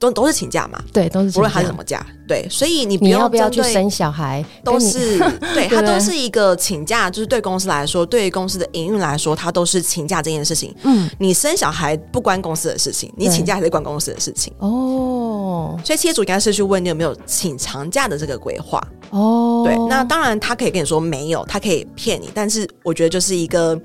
[0.00, 5.18] 都都是请假嘛，对，都是请假，无论他是什么假，对，所以你不你要不要去生小孩，都是
[5.54, 10.74] 对，他都是一个请假，就是对公司来说，对于公司的营运来说，他都是请假这件事情。
[10.84, 14.50] 嗯，你生小孩不关公司的事情，你请假还是关公司的事情。
[14.60, 18.82] 哦，所以企业主应该是去问你有没有请长假的这个规划。
[19.10, 23.78] 哦，对，那当然他可以跟你说没有，他可以骗你，但是我觉得就是一个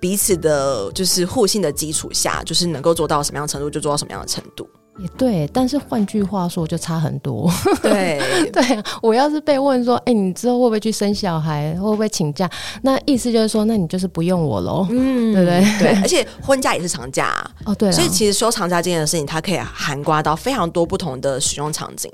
[0.00, 4.66] 彼此的，就是互信的基础下，就是能够做到什么样程度就做到什么样的程度。
[5.02, 7.50] 也对，但是换句话说，就差很多。
[7.82, 8.20] 对
[8.52, 12.48] 对啊，我要是被问说，哎，你之后会不会去生小孩，会不会请假？
[12.82, 15.78] 那意思就是说，那你就是不用我喽，嗯，对不对？
[15.78, 17.32] 对，而且婚假也是长假
[17.64, 22.12] 哦，对，所以其实休长假这件事情，它可以涵盖到非常多不同的使用场景。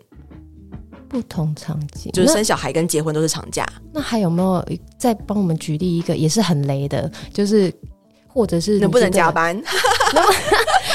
[1.08, 3.64] 不同场景，就是生小孩跟结婚都是长假。
[3.92, 4.64] 那，那还有没有
[4.98, 7.72] 再帮我们举例一个，也是很雷的，就是
[8.26, 9.56] 或者是能不能加班？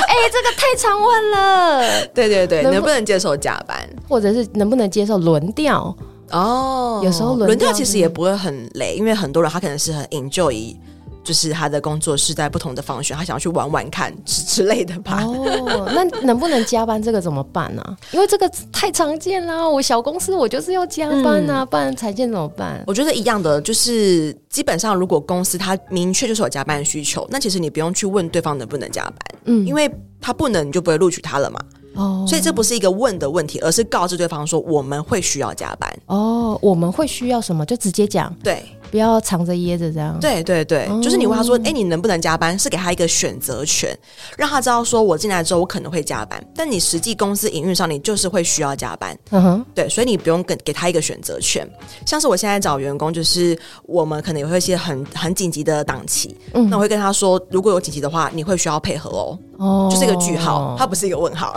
[0.01, 2.07] 哎、欸，这个太常问了。
[2.13, 5.95] 对对对，能不，能不能接受加班，或者是能不能接受轮调？
[6.31, 10.75] 哦，有时候轮调其实也不会很累，因为很多人他可能是很 enjoy。
[11.23, 15.23] 就是他的工作是在不同的方向，他想要去玩玩看之之类的吧。
[15.23, 17.01] 哦，那能不能加班？
[17.01, 17.97] 这个怎么办呢、啊？
[18.11, 19.67] 因为这个太常见啦。
[19.67, 22.83] 我小公司我就是要加班啊，嗯、不然裁减怎么办？
[22.87, 31.59] 我觉得一样的，就是基本上如果公司他明确就是有加班需求，那其实你不用去问对方能不能加班，嗯，因为他不能，你就不会录取他了嘛。
[31.93, 35.93] 哦，所以这不是一个问的问题，而是告知对方说我们会需要加班。
[36.05, 37.65] 哦，我们会需要什么？
[37.65, 38.33] 就直接讲。
[38.41, 38.63] 对。
[38.91, 40.19] 不要藏着掖着这样。
[40.19, 43.97] 对对对，哦、就是你问他说：“哎，你能不能加班？”是给他一个选择权，
[44.37, 49.17] 让他知道说：“我进来之后，我可能会加班。”但你实际公司营运上，你就是会需要加班。
[49.29, 51.67] 嗯哼，对，所以你不用给给他一个选择权。
[52.05, 61.53] 像是我现在找员工，就是我们可能有会一些很很紧急的档期，嗯，那我会跟他说：“如果有紧急的话，你会需要配合哦。”哦哦，就是一个句号，它不是一个问号。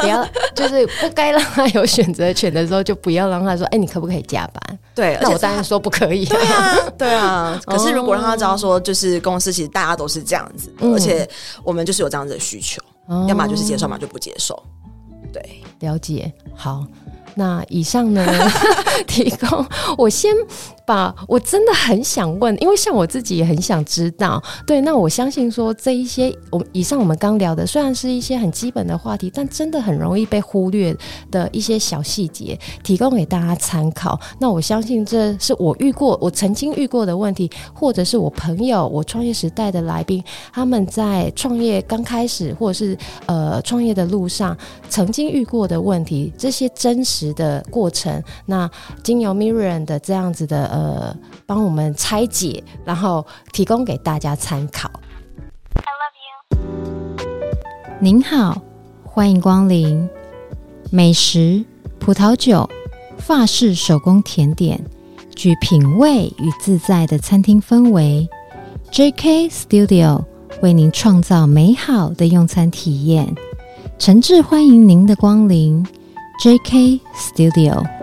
[0.00, 6.24] 不要，就是不该让他有选择权的时候，就不要让他说：“哎，你可不可以加班？”对，那我当然说不可以。
[6.26, 7.60] 对啊，对啊。
[7.66, 11.28] 可是如果让他知道说，就是公司其实大家都是这样子，而且
[11.64, 12.80] 我们就是有这样子的需求，
[13.28, 14.60] 要么就是接受，要么就不接受。
[15.32, 16.32] 对，了解。
[16.54, 16.84] 好。
[17.36, 18.26] 那以上呢，
[19.06, 19.64] 提供
[19.96, 20.34] 我先
[20.90, 24.42] 吧我真的很想问，因为像我自己也很想知道。
[24.66, 30.96] 对，那我相信说这一些，我以上我们刚聊的，虽然是一些很基本的话题，但真的很容易被忽略
[31.30, 34.18] 的一些小细节，提供给大家参考。
[34.38, 40.22] 那我相信这是我遇过，我曾经遇过的问题，或者是我朋友，我创业时代的来宾，
[40.52, 44.56] 他们在创业刚开始，或者是呃创业的路上
[44.88, 47.30] 曾经遇过的问题，这些真实。
[47.34, 48.68] 的过程，那
[49.04, 51.14] 经由 Miriam 的这样子的，呃
[51.44, 54.90] 帮我们拆解，然后提供给大家参考。
[55.74, 56.16] I love
[56.56, 57.26] you。
[58.00, 58.62] 您好，
[59.04, 60.08] 欢迎光临
[60.90, 61.62] 美食、
[61.98, 62.68] 葡萄酒、
[63.18, 64.82] 法式手工甜点，
[65.36, 68.26] 具品味与自在的餐厅氛围。
[68.90, 70.24] JK Studio
[70.62, 73.34] 为您创造美好的用餐体验，
[73.98, 75.86] 诚挚欢迎您的光临。
[76.42, 77.00] J.K.
[77.14, 77.99] Studio。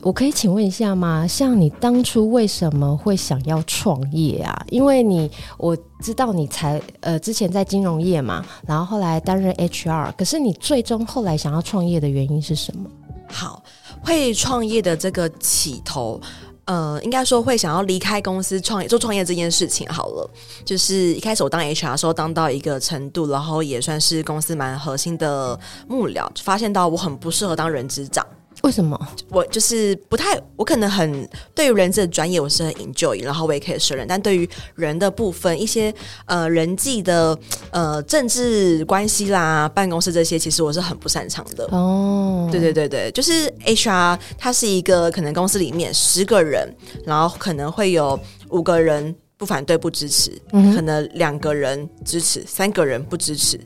[0.00, 1.26] 我可以请问一下吗？
[1.26, 4.64] 像你当初为什么会想要创业啊？
[4.70, 12.88] 因为你我知道你才呃之前在金融业嘛，然后后来担任 HR，可是你最终后来想要创业的原因是什么？
[13.28, 13.62] 好，
[14.02, 16.20] 会创业的这个起头。
[16.66, 20.28] 呃，应该说会想要离开公司创业做创业这件事情好了，
[20.64, 28.26] 就是一开始我当 HR 的时候当到一个程度，然后也算是公司蛮核心的幕僚，发现到我很不适合当人资长。
[28.62, 28.98] 为什么？
[29.30, 37.38] 我就是不太，我可能很对于人资的专业我是很 enjoy，然后我也可以胜任，但对于人的部分，一些呃人际的
[37.70, 41.64] 呃政治关系啦、办公室这些，其实我是很不擅长的。
[41.70, 49.14] 哦，对对对对，就是 HR，它是一个可能公司里面十个人，然后可能会有五个人。
[49.38, 53.60] 不反对，不支持，嗯、可能两个人支持，三个人不支持，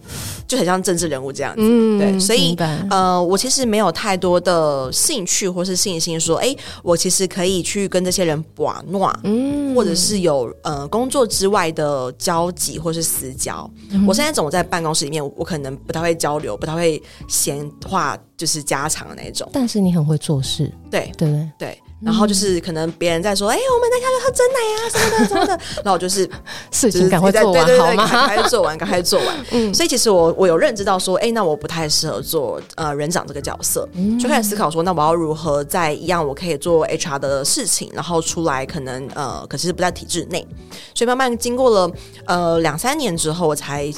[0.46, 1.62] 就很像政治人物这样子。
[1.62, 2.56] 嗯、对，所以
[2.90, 13.70] 呃，我其实没有太多的兴趣或是信心说，哎，我其实可以去跟这些人把诺，嗯，或者是有呃工作之外的交集或是私交。
[13.90, 19.48] 嗯、我现在总在办公室里面，我可能不太会交流，不太会闲话，就是家常的那种。
[19.52, 21.48] 但是你很会做事，对对对。
[21.58, 25.64] 对然后就是可能别人在说，哎、欸，我们在家里喝真奶啊，什么的什么的。
[25.76, 26.28] 然后我就是
[26.72, 28.08] 事情赶快做完，好吗？
[28.10, 29.36] 赶快做完，赶快做完。
[29.52, 40.46] 嗯，所以其实我我有认知到说，哎、欸，那我不太适合做呃人长这个角色，嗯、就开始思考说，那我要如何在一样我可以做 HR 的事情，然后出来可能呃，可是不在体制内。
[40.94, 41.90] 所以慢慢经过了
[42.24, 43.92] 呃两三年之后，我才。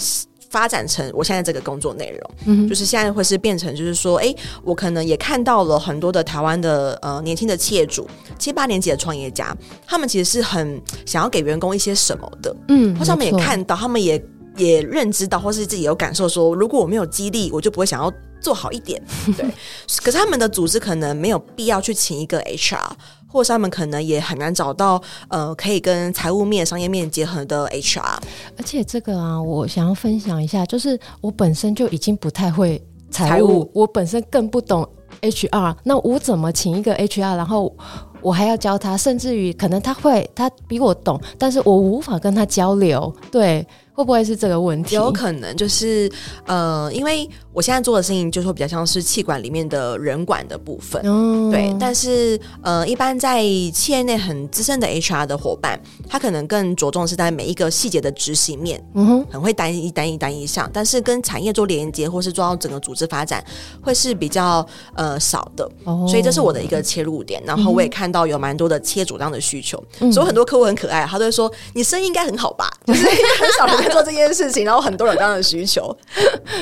[0.52, 8.06] 发展成我现在这个工作内容，嗯，就是现在会是变成，就是说，哎，我可能也看到了很多的台湾的呃年轻的企业主，
[8.38, 14.22] 七八年级的创业家，他们其实是很想要给员工一些什么的，嗯，或者他们也看到，他们也
[14.58, 18.12] 也认知到，或是自己有感受说，如果我没有激励，我就不会想要
[18.42, 19.02] 做好一点，
[19.34, 19.46] 对。
[20.04, 22.90] 可是他们的组织可能没有必要去请一个 HR。
[23.32, 28.18] 或是他们可能也很难找到呃，可以跟财务面、商业面结合的 HR。
[28.58, 34.86] 而且这个啊，我想要分享一下，就是我本身就已经不太会财务，财务我本身更不懂
[35.22, 35.74] HR。
[35.82, 37.74] 那我怎么请一个 HR，然后
[38.20, 43.14] 我还要教他，甚至于可能他会，他比我懂，但是我无法跟他交流。
[43.30, 43.66] 对。
[43.94, 44.94] 会不会是这个问题？
[44.94, 46.10] 有可能，就是
[46.46, 51.74] 呃，因为我现在做的事情，就是说比较像是气管里面的人管的部分，哦、对。
[51.78, 55.78] 但是呃，一般在企业内很资深的 HR 的伙伴，
[56.08, 63.44] 他可能更着重是在每一个细节的执行面，嗯哼，很会单一单一单一项，但是跟产业做连接或是做到整个组织发展，
[63.82, 65.70] 会是比较呃少的。
[65.84, 67.42] 哦、所以这是我的一个切入点。
[67.44, 73.81] 然后我也看到有蛮多的企业主这样的需求，嗯、所以很多客户很可爱，他都会说：“你生意应该很好吧？”就是很少人。
[73.90, 75.96] 做这件事情，然后很多人这样的需求，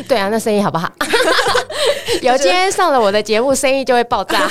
[0.08, 0.90] 对啊，那生意好不好？
[2.22, 4.48] 有今天上了我的节目，生意就会爆炸。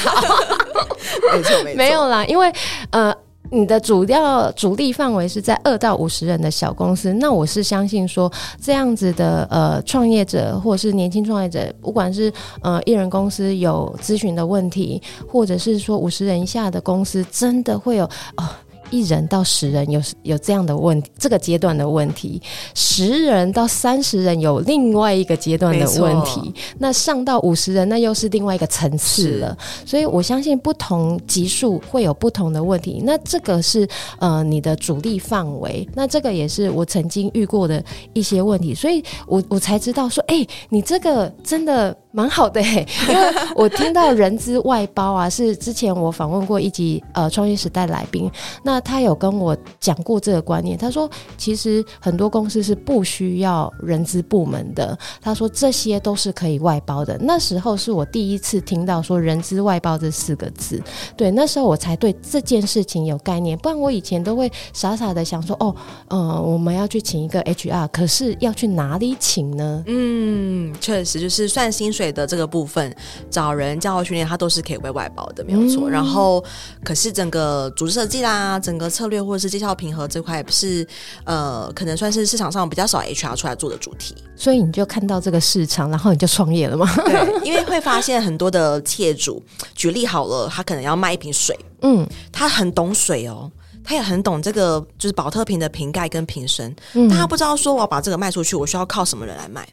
[1.32, 2.51] 没错，没错，没有啦，因为
[2.91, 3.13] 呃，
[3.51, 18.05] 你的主要主力范围是在二到五十人的小公司，那我是相信说这样子的呃创业者或者是年轻创业者，不管是呃艺人公司有咨询的问题，或者是说五十人以下的公司，真的会有
[18.38, 18.47] 哦。
[18.91, 22.41] 一人到十人有有这样的问题，这个阶段的问题；
[22.73, 26.54] 十人到三十人有另外一个阶段的问题。
[26.80, 29.58] 那上到五十人，那又是另外一个层次了。
[29.86, 33.02] 所以我相信不同级数会有不同的问题。
[33.06, 33.88] 那这个是
[34.19, 35.88] 呃你的主力范围。
[35.93, 38.73] 那这个也是我曾经遇过的一些问题。
[38.73, 41.95] 所以我我才知道说，哎、欸，你这个真的。
[42.12, 48.30] 蛮好的、欸，因为我听到人资外包啊，是之前我访问过一集呃创业时代来宾，
[48.63, 50.76] 那他有跟我讲过这个观念。
[50.76, 54.98] 他说，其实很多公司是不需要人资部门的。
[55.22, 57.15] 他说这些都是可以外包的。
[57.22, 60.82] 那时候是我第一次听到说人资外包这四个字，
[61.15, 63.56] 对，那时候我才对这件事情有概念。
[63.60, 65.76] 不然我以前都会傻傻的想说，哦，
[66.08, 69.84] 呃，我们要去请一个 HR，可是要去哪里请呢？
[69.86, 71.98] 嗯，确实就是算薪水。
[71.99, 72.95] 水的这个部分，
[73.29, 75.89] 找人教育训练，它都是可以为外包的，没有错。
[75.89, 76.41] 嗯、然后，
[76.81, 80.88] 可是整个组织设计啦，整个策略或者是绩效评核这块，是
[81.25, 84.15] 呃，可能算是市场上比较少 HR 出来做的主题。
[84.38, 86.89] 所以你就看到这个市场，然后你就创业了吗？
[87.03, 89.43] 对， 因为会发现很多的企业主，
[89.75, 93.51] 举例好了，他可能要卖一瓶水，嗯，他很懂水哦，
[93.83, 99.67] 他也很懂这个就是保特瓶的瓶盖跟瓶身，嗯、但他不知道说我要把这个卖出去，我需要靠什么人来卖。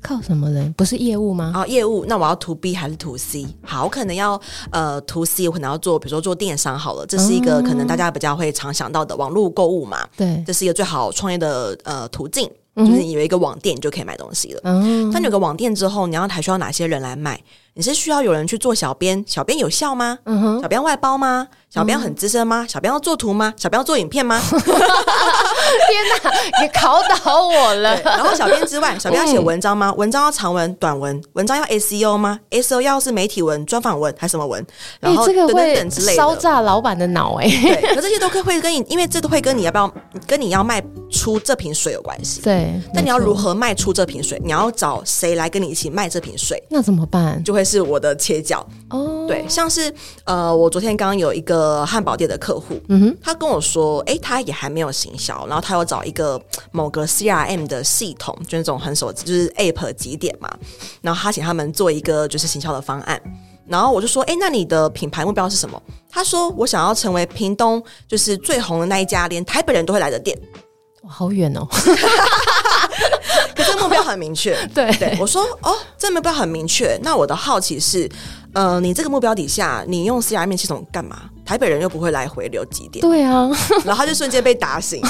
[0.00, 0.72] 靠什么人？
[0.74, 1.52] 不是业务吗？
[1.54, 2.04] 啊、哦，业务。
[2.06, 3.46] 那我要 to B 还是 to C？
[3.62, 10.06] 好，我可能要呃 to C，我可能要做，比如说做电商好了，这是一个可能大家比较会常想到的网络购物嘛。
[10.16, 14.60] 对，这是一个最好创业的呃途径，就是你有一个网店，你就可以买东西了。
[14.64, 17.40] 嗯，但你有个网店之后，你要还需要哪些人来卖？
[17.78, 19.22] 你是需要有人去做小编？
[19.24, 20.18] 小编有效吗？
[20.24, 21.46] 嗯哼，小编外包吗？
[21.70, 22.66] 小编很资深吗？
[22.68, 23.54] 小编要做图吗？
[23.56, 24.40] 小编要做影片吗？
[24.50, 24.52] 天
[26.24, 27.96] 哪，你考倒我了！
[28.02, 29.94] 然后小编之外， 小编要写文章吗？
[29.94, 31.22] 文章要长文、短文？
[31.34, 34.66] 文章要 SEO 吗？SEO 要是媒体文、专访文还是什么文？
[34.98, 37.46] 然后等等等之类的，烧炸老板的脑哎！
[37.46, 39.94] 对，可这些都可会跟你，因为这都会跟你要不要
[40.26, 42.40] 跟你要卖出这瓶水有关系。
[42.40, 44.40] 对，那你要如何卖出这瓶水？
[44.44, 46.60] 你要找谁来跟你一起卖这瓶水？
[46.70, 47.40] 那怎么办？
[47.44, 49.26] 就会是我的切角哦。
[49.28, 49.92] 对，像是
[50.24, 51.58] 呃，我昨天刚刚有一个。
[51.68, 60.48] 呃，汉堡店的客户，嗯哼，他跟我说，哎、欸，他也还没有行销，然后他要找一个某个 CRM 的系统，就那种很手，就是 App 几点嘛，
[61.02, 63.20] 然后他请他们做一个就是行销的方案，
[63.66, 65.82] 然后我就说，哎、欸，那你的品牌目标是什么？
[66.08, 70.38] 他说，我想要成为屏东就是最红的那一家，连台北人都会来的店。
[71.02, 71.66] 哇，好远哦！
[73.56, 78.08] 可是目标很明确， 对对，我说，哦，这目标很明确，那我的好奇是。
[78.54, 81.20] 呃，你这个目标底下，你用 CRM 系统干嘛？
[81.44, 83.02] 台北人又不会来回流几点？
[83.02, 83.46] 对啊，
[83.84, 85.02] 然后他就瞬间被打醒。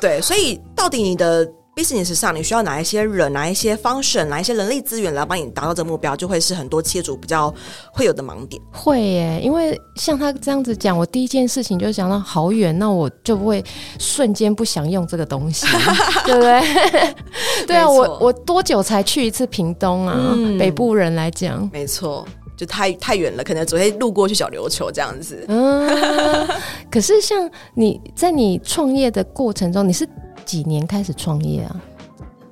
[0.00, 1.48] 对，所以到底你的
[1.80, 7.52] business 上，你需要哪一些人、哪一些 function、哪一些人力资源来帮你达到这个目标，就会是很多企业主比较
[7.92, 8.60] 会有的盲点。
[8.70, 13.64] 会耶，因为像他这样子讲，我第一件事情就想到好远，那我就会
[13.98, 15.66] 瞬间不想用这个东西，
[16.26, 17.14] 对不对？
[17.66, 20.34] 对啊，我我多久才去一次屏东啊？
[20.36, 22.26] 嗯、北部人来讲，没错。
[22.56, 25.42] 就太太远了，可能昨天路过去小琉球这样子。
[25.48, 25.88] 嗯，
[26.92, 30.06] 可是像你在你创业的过程中，你是
[30.50, 31.80] 几年开始创业啊？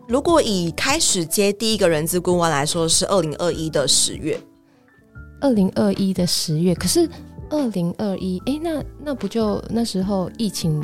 [0.06, 4.40] 如果以开始接第一个人资顾问来说，是二零二一的十月。
[5.40, 7.10] 二零二一的十月，可是
[7.50, 10.80] 二零二一，哎，那那不就那时候疫情？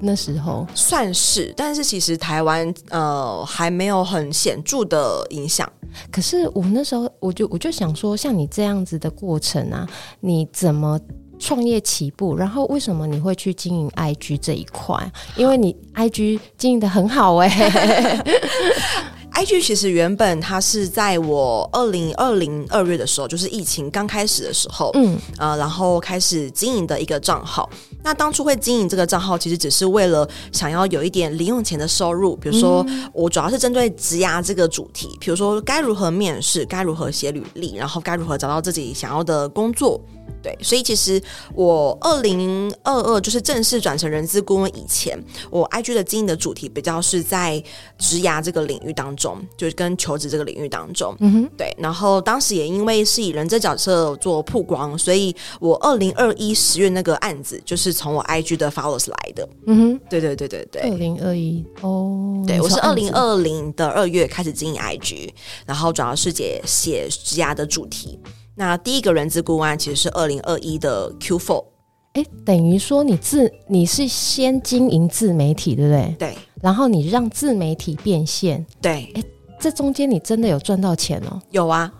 [0.00, 5.68] 那时候算是，但是其实台湾呃还没有很显著的影响。
[6.12, 9.88] 可是我那时候我就我就想说，像你这样子的过程啊，
[10.20, 11.00] 你怎么
[11.42, 12.36] 创业起步？
[12.36, 14.96] 然后为什么你会去经营 IG 这一块？
[15.36, 18.24] 因为你 IG 经营的很好哎、欸。
[19.34, 27.68] IG 其实原本它是在我二零二零二月的时候，就是疫情刚开始的时候，嗯，呃，然后开始经营的一个账号。
[28.04, 32.36] 那当初会经营这个账号，其实只是为了想要有一点零用钱的收入。
[32.36, 39.98] 比如说，我主要是针对职涯这个主题，比如说该如何面试，该如何写履历，然后该如何找到自己想要的工作。
[40.42, 41.22] 对，所以其实
[41.54, 45.16] 我二零二二就是正式转成人资顾问以前，
[45.50, 47.62] 我 IG 的经营的主题比较是在
[47.96, 51.14] 职涯这个领域当中，就是跟求职这个领域当中。
[51.20, 51.72] 嗯哼，对。
[51.78, 59.48] 然后当时也因为是以人资角色做曝光，所以我二零二一十月那个案子就是从我 IG 的 followers 来的。
[59.68, 60.82] 嗯哼，对对对对对。
[60.82, 65.30] 二零二一哦，对，我是二零二零的二月开始经营 IG，
[65.64, 68.18] 然后主要是写写职涯的主题。
[68.54, 71.64] 那第一个人资顾问其实是二零二一的 Q Four。
[72.12, 76.14] 哎，等于说你自你是先经营自媒体，对不对？
[76.18, 76.36] 对。
[76.60, 79.10] 然后你让自媒体变现，对。
[79.14, 79.22] 哎，
[79.58, 81.40] 这中间你真的有赚到钱哦？
[81.50, 81.90] 有啊，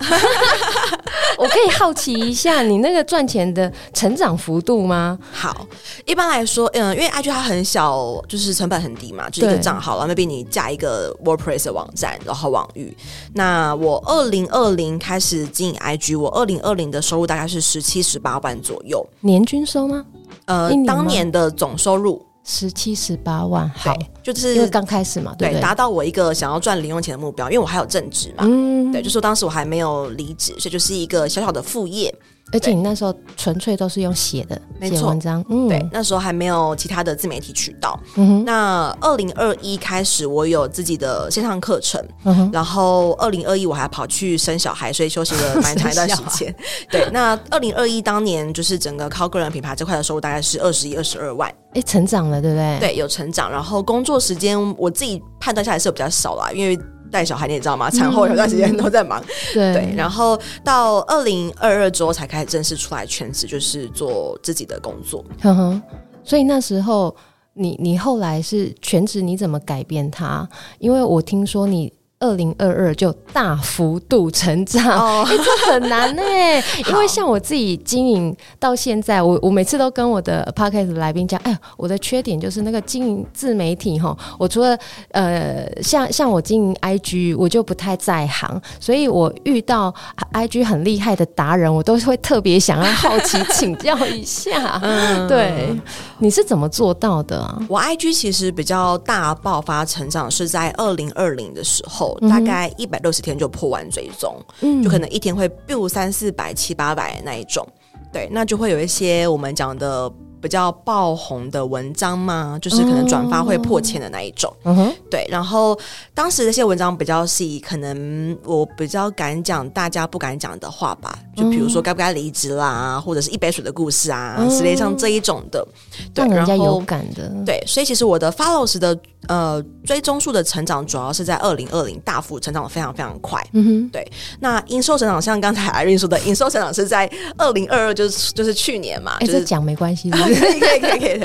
[1.39, 5.19] 我可以好奇一下，你那个赚钱的成长幅度吗？
[5.33, 5.67] 好，
[6.05, 12.97] 一般来说，嗯，因为 IG 它很小，就是成本很低嘛，就是一个账号了，那边你架一个 WordPress 的网站，然后网域。
[13.35, 20.05] 那我二零二零开始经营 IG，我二零二零的收入大概是十七十八万左右，年均收吗？
[20.47, 22.25] 呃，年当年的总收入。
[22.45, 32.13] 十七十八万，好，就是因为刚开始嘛，对，达到我一个想要赚零用钱的目标，因为我还有正职嘛，嗯，对，就说当时我还没有离职，所以就是一个小小的副业。
[32.53, 37.99] 而且你那时候纯粹都是用写的，写文章，嗯，对，那时候还没有其他的自媒体渠道。
[38.17, 46.55] 嗯哼，那二零二一开始，我有自己的线上课程，嗯哼，然后二零二一我还跑去生小孩，所以休息了蛮长一段时间。
[46.91, 52.79] 对，那二零二一当年就是整个靠个人品牌这块的收入大概是二十一、二十二万，哎，成长了，对不对？
[52.79, 53.51] 对，有成长。
[53.51, 56.79] 然后工作时间我自己判断下来是比较少啦，因为。
[57.13, 57.89] 带小孩你也知道吗？
[57.91, 59.23] 产后有段时间都在忙，
[59.55, 65.25] 嗯、对，然后到二零二二之后才开始正式出来全职，就是做自己的工作。
[65.41, 65.83] 呵呵，
[66.25, 67.15] 所以那时候
[67.53, 70.49] 你你后来是全职，你怎么改变它？
[70.79, 71.93] 因为我听说你。
[72.23, 76.23] 二零二二就大幅度成长，哦 欸、这很难呢。
[76.89, 84.79] 因为像我自己经营到现在，我我每次都跟我的 podcast 来宾讲，哎，我的缺点就是那个经营自媒体哈，我除了
[85.11, 89.93] 呃，像像我经营 IG，我就不太在行，所以我遇到
[90.33, 94.79] IG 很厉害的达人，我都会特别想要好奇请教一下。
[94.85, 95.75] 嗯，对，
[96.19, 97.59] 你是怎么做到的啊？
[97.69, 102.12] 我 IG 其实比较大爆发成长是在二零二零的时候。
[102.21, 107.67] 大概一百六十天就破完追踪，嗯，就可能一天会 bill 三四百、七八百那一种，
[108.13, 110.13] 对，那就会有一些我们讲的。
[110.43, 114.53] 比较爆红的文章嘛，就是可能转发会破千的那一种。
[114.65, 115.25] 嗯哼，对。
[115.31, 115.79] 然后
[116.13, 125.67] 当时那些文章比较是可能我比较敢讲大家不敢讲的话吧，就比如说该不该离职啦，或者是一杯水的故事啊，之类像这一种的，
[126.13, 127.31] 对，让人家有感的。
[127.47, 133.41] 对，所以其实我的 followers 的呃追踪数的成长，主要是在二零二零大幅成长的非常非常快。
[133.53, 134.11] 嗯哼，对。
[134.41, 139.17] 那营收成长，像刚才 Irene 说的，营收成长是在二零二二，就是就是去年嘛。
[139.21, 140.11] 哎，这讲没关系。
[140.35, 141.21] 可以可以可以可以，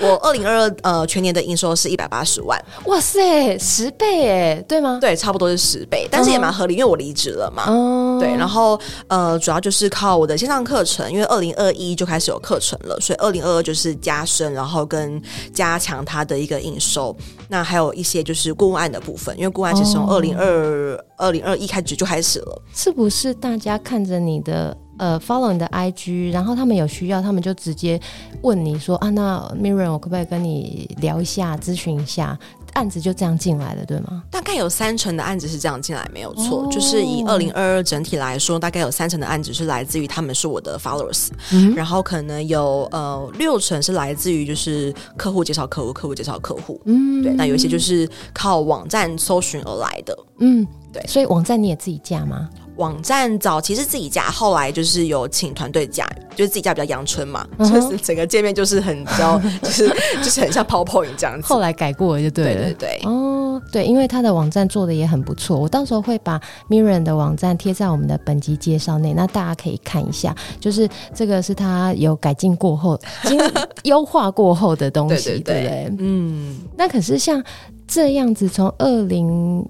[0.00, 4.98] 我二零二二呃全年的营收是一百八十万，哇塞，十倍哎，对吗？
[5.00, 7.64] 对，差不多是十倍，但是也蛮合理，因为我离职了嘛。
[7.68, 8.78] 嗯，对，然后
[9.08, 15.20] 呃主要就是靠我的线上课程，因为二零二一就开始有课程了，所以二零二二就是加深，然后跟
[15.52, 17.16] 加强它的一个营收。
[17.48, 23.32] 那还有一些就是顾问案的部分，因为顾问案其实从二零二二零二一开始就开始了，是不是？
[23.34, 24.76] 大家看着你的。
[24.98, 28.00] 呃，follow 你的 IG，然后他们有需要，他们就直接
[28.42, 32.38] 问你说啊，那 Mirren 我可不可以跟你聊一下，咨询一下？
[32.74, 34.22] 案子就这样进来的，对吗？
[34.30, 36.62] 大概有三成的案子是这样进来，没有错。
[36.62, 47.32] 哦、就是以二零二二整体来说，大概有三成的案子是来自于他们是我的 followers，嗯、然后可能有呃六成是来自于就是客户介绍客户，客户介绍客户，嗯，对。
[47.32, 51.02] 那有一些就是靠网站搜寻而来的，嗯，对。
[51.08, 52.48] 所以网站你也自己架吗？
[52.78, 59.88] 网站早期是自己架，后来就是有请团队架，就是自己架比较阳春嘛，嗯、就是整个界面就是很比较， 就是
[60.22, 61.46] 就是很像 PowerPoint 这样子。
[61.46, 63.00] 后来改过了就对了，对对对。
[63.04, 73.38] 哦，对，因为他的网站做的也很不错，我到时候会把 Miriam 的网站贴在我们的本集介绍内，那大家可以看一下，就是这个是他有改进过后、经
[73.82, 75.92] 优化过后的东西，对不对？
[75.98, 77.42] 嗯，那可是像
[77.88, 79.68] 这样子，从二零。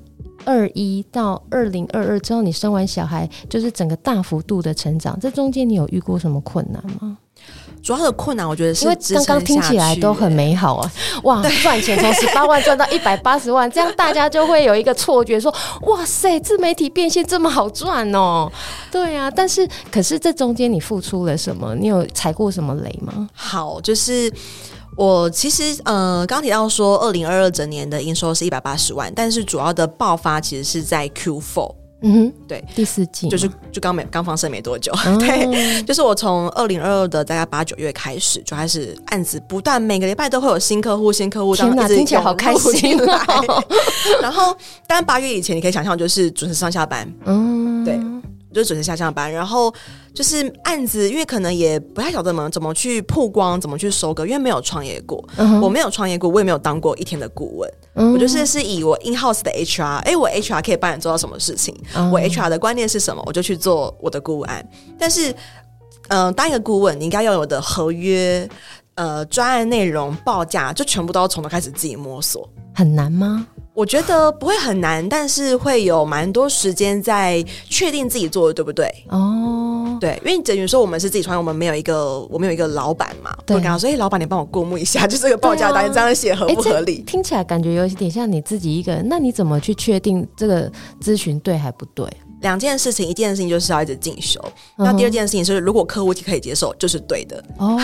[0.49, 5.18] 二一到二零二二之后，你生完小孩，就是整个大幅度的成长。
[5.20, 7.18] 这中间你有遇过什么困难吗？
[7.82, 10.92] 主要的困难，我觉得是因为刚刚听起来都很美好啊！
[11.24, 18.51] 哇，赚钱从十八万赚到一百八十万，这样大家就会有一个错觉说，说哇塞，自媒体变现这么好赚哦！
[18.90, 21.74] 对啊，但是可是这中间你付出了什么？
[21.74, 23.28] 你有踩过什么雷吗？
[23.34, 24.32] 好，就是。
[24.99, 31.72] 我其实呃，刚提到说，二零二二整年的营收是一百八十万，但是主要的爆发其实是在 Q four
[32.03, 43.64] 嗯哼，对，第四季就是就刚没刚放生没多久，哦、 对，就是我从二零二二的大概八九月开始就开始案子不断，每个礼拜都会有新客户，新客户，天哪，听起来好开心哦。
[44.20, 47.99] 然后，但八月以前你可以想象，就是准时上下班，嗯，对。
[48.59, 49.72] 就准时下下班，然后
[50.12, 61.74] 就是案子，因为可能也不太晓得怎么怎么去曝光，怎么去收割，因为没有创业过，嗯、我没有创业过，我也没有当过一天的顾问，嗯、我就是是以我 in house 的 HR，哎，我 HR 可以帮你做到什么事情？
[61.94, 64.68] 嗯、我 HR 的观念是什么，我就去做我的顾问案。
[64.98, 65.30] 但是，
[66.09, 68.48] 嗯、呃，当一个顾问，你应该要有的合约、
[68.96, 73.46] 呃，专案内容、报价，就全部都要从头开始自己摸索，很难吗？
[73.78, 78.92] 我觉得不会很难，但是会有蛮多时间在确定自己做的对不对？
[79.08, 83.32] 哦，对，因为等于说我们是自己创业，我们没有一个，我们有一个老板嘛。
[83.46, 89.06] 对，我跟他说：“哎、欸，老板，你帮我过目一下， 就这个报价单这样写合不合理？”欸、听起来感觉有一点像你自己一个人。
[89.08, 90.68] 那你怎么去确定这个
[91.00, 92.04] 咨询对还不对？
[92.41, 94.41] 两件事情，一件事情就是要一直进修。
[94.76, 97.43] 嗯、那第二件事情是，如果客户可以接受，就是对的。
[97.59, 97.78] 哦，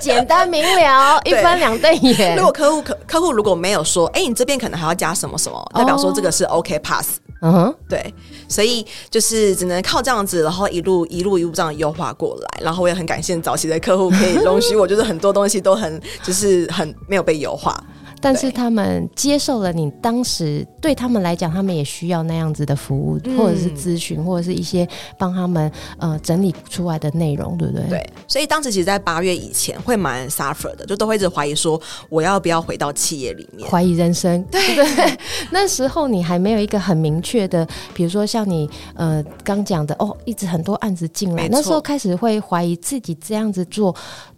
[0.00, 2.36] 简单明了， 一翻两瞪眼。
[2.36, 7.18] 如果客户客客户如果没有说，哎、欸，你这边可能还要加什么什么，代表说这个是 OK pass。
[7.42, 8.14] 嗯哼，对，
[8.48, 12.60] 所以就是只能靠这样子，然后一路一路一路这样优化过来。
[12.62, 17.78] 然后我也很感谢早期的客户可以容许我， 就是很多东西都很就是很没有被优化。
[18.20, 24.88] 但是他们接受了你当时对他们来讲，他们也需要那样子的服务，嗯、或者是咨询，或者是一些
[25.18, 27.88] 帮他们呃整理出来的内容，对不对？
[27.88, 28.10] 对。
[28.26, 33.70] 所以当时其实，在八月以前会蛮 suffer 的，就都会一直怀疑说，我要不要回到企业里面？
[33.70, 34.42] 怀疑人生。
[34.50, 35.18] 对对。
[35.50, 43.94] 那时候你还没有一个很明确的，比如说像你呃刚讲的哦，一直很多案子进来，那时候开始会怀疑自己这样子做。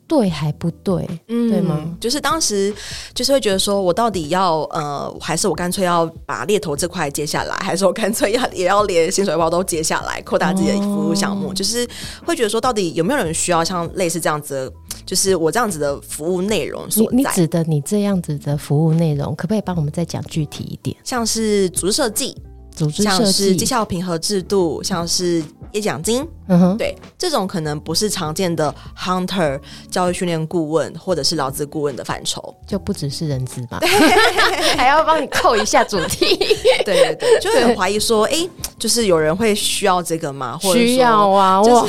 [0.08, 1.06] 对还不对？
[1.28, 1.84] 嗯，对吗？
[2.00, 2.74] 就是当时
[3.14, 11.50] 就是会觉得说，我到底要呃，还是我干脆要把猎头这块接下来，还是我干脆要也要连薪水包都接下来，扩大自己的服务项目？
[11.50, 11.86] 哦、就是
[12.24, 14.72] 会觉得说，到底有没有人需要像类似这样子的，
[15.04, 17.16] 就是我这样子的服务内容所在？
[17.16, 20.96] 你你指的你这样子的服务内容，可不可以帮我们再讲具体一点？
[21.04, 22.34] 像是组织设计、
[22.78, 26.26] 组织、像是绩效评核制度，像是业奖金。
[26.50, 29.60] 嗯哼，对，这种可能不是常见的 hunter
[29.90, 33.78] 教育训练顾问或者是劳资顾问的范畴，就不只是人资吧，
[34.78, 36.24] 还要帮你扣一下主题。
[36.86, 40.58] 对对对，就会很怀疑说，哎对，就是有人会需要这个吗？
[40.62, 41.86] 或者需要啊，哇，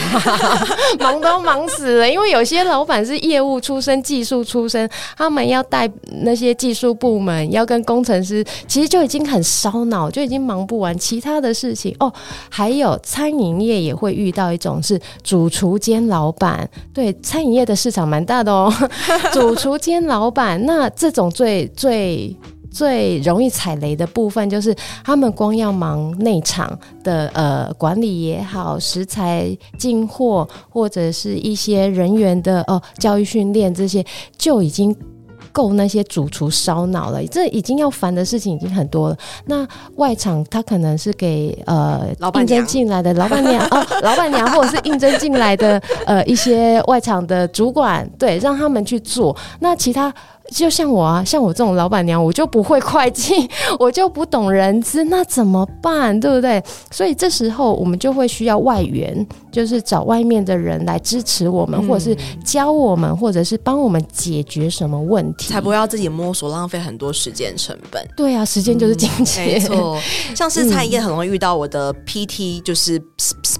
[1.00, 2.10] 忙都忙死了。
[2.10, 5.90] 因为有些老板是业务出身、技术出身，他们要带
[6.22, 12.12] 那些技术部门，要跟工程师，其实就已经很烧脑，就已经忙不完其他的事情哦。
[12.50, 14.50] 还有餐饮业也会遇到。
[14.50, 18.74] 一种是主厨兼老板，对，餐饮业的市场蛮大的哦。
[19.32, 22.36] 主厨兼老板，那这种最最
[22.72, 34.04] 最容易踩雷的部分，就是他们光要忙内场的呃管理也好，食材进货或者是一些人员的哦、教育训练这些，
[34.36, 34.96] 就已经。
[35.60, 39.18] 够那些主厨烧脑了，这已经要烦的事情已经很多了。
[39.46, 49.36] 那外场他可能是给呃应征进来的老板娘 哦，老板娘或者是应征进来的呃一些外场的主管，对，让他们去做。
[49.60, 50.14] 那其他。
[50.52, 53.48] 就像我啊，像我这种老板娘，我就不会会计，
[53.80, 56.18] 我就不懂人资，那怎么办？
[56.20, 56.62] 对不对？
[56.92, 68.06] 所以这时候我们就会需要外援，就是找外面的人来支持我们，嗯、或者是教我们，或者是帮我们解决什么问题，才不要自己摸索，浪费很多时间成本。
[68.16, 69.46] 对啊，时间就是金钱。
[69.46, 70.00] 没错，
[70.36, 73.02] 像是餐饮业很容易遇到我的 PT，就是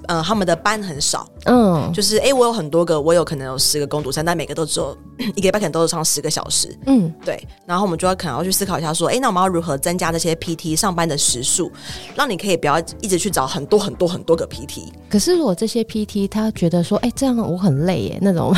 [0.08, 4.96] 呃，他们的班很少，嗯，就是哎，我有很多个，我有可能有十个工读生，但每个都只有
[5.36, 6.76] 一个礼拜可能都是上十个小时。
[6.86, 11.70] 嗯，对，然后我们就要可能要去思考一下，说，哎，那我们要如何增加这些 PT 上班的时数，
[12.16, 14.84] 让你可以不要一直去找很多很多很多个 PT。
[15.08, 18.54] 可是如果这些 PT 他觉得说，哎，这样我很累耶，那种，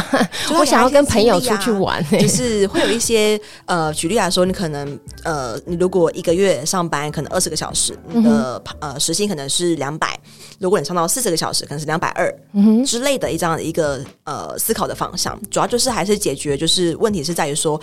[0.59, 10.19] 我想要跟朋友出去玩，就是会有一些呃，举例来说，你可能呃，你如果一个月上班可能二十个小时，你的呃时薪可能是两百，
[10.59, 12.33] 如果你上到四十个小时，可能是两百二
[12.87, 17.81] 之类的一这样的一个呃思考的方向，主要就是还是解决，就是问题是在于说。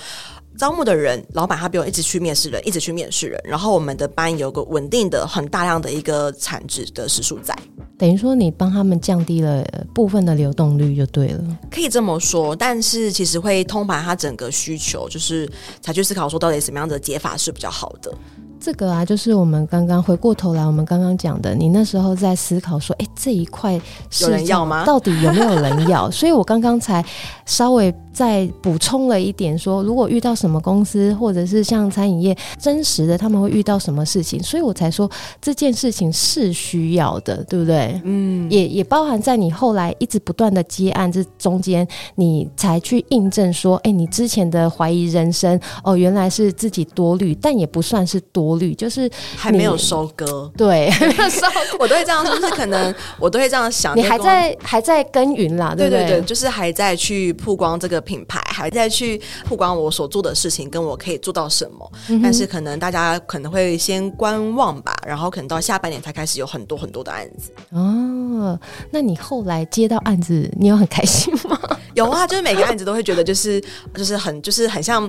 [0.57, 7.55] 招募的人，老板他不用一直去面试人，一直去面试人，然后我们的班有个稳定的、很大量的一个产值的时数在，
[7.97, 12.53] 等于说你帮他们降低了部分的流动率就对了，可以这么说。
[12.55, 15.49] 但是其实会通盘他整个需求，就是
[15.81, 18.13] 才去思考说到底什么样的解法是比较好的。
[18.59, 23.79] 这个啊，就是我们刚刚回过头来，我们刚刚讲的，你那时候在思考说，哎，这一块
[24.21, 24.85] 有人要吗？
[24.85, 26.09] 到底有没有人要？
[26.11, 27.03] 所以我刚刚才
[27.45, 27.93] 稍微。
[28.11, 35.09] 再补充了一点说，如果遇到什么公司，或者是像餐饮业，真实的他们会遇到什么事情，所以我才说
[35.41, 37.97] 这件事情是需要的，对不对？
[38.03, 51.45] 嗯，也也包含在你后来一直不断的接案这中间，你才去印证说，哎，你之前的怀疑人生哦，原来是自己多虑，但也不算是多虑，就是还没有收割，对， 没有收，
[51.79, 55.99] 我都会这样说，就是可能 我都会这样想，你还在还在耕耘啦，对对？
[55.99, 57.99] 对对对，就是还在去曝光这个。
[58.09, 67.51] 品牌还在去曝光我所做的事情，跟我可以做到什么，嗯、但是可能大家可能会先观望吧，然后可能到下半年才开始有很多很多的案子。
[67.71, 68.57] 哦，
[68.89, 71.59] 那你后来接到案子，你有很开心吗？
[71.93, 73.61] 有啊，就是每个案子都会觉得就是
[73.93, 75.07] 就是很就是很像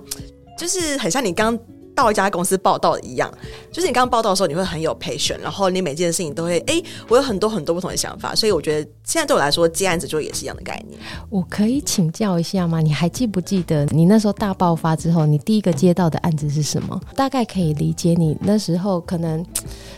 [0.58, 1.58] 就是很像你刚。
[1.94, 3.30] 到一家公司报道一样，
[3.72, 10.98] 就是你刚报道的时候，你会很有 passion，然后你每件事情都会，哎、欸，我有很多很多不同的想法，所以我觉得现在对我来说接案子就也是一样的概念。
[11.28, 12.80] 我可以请教一下吗？
[12.80, 17.00] 你还记不记得你那时候大爆发之后，你第一个接到的案子是什么？
[17.14, 19.44] 大概可以理解你那时候可能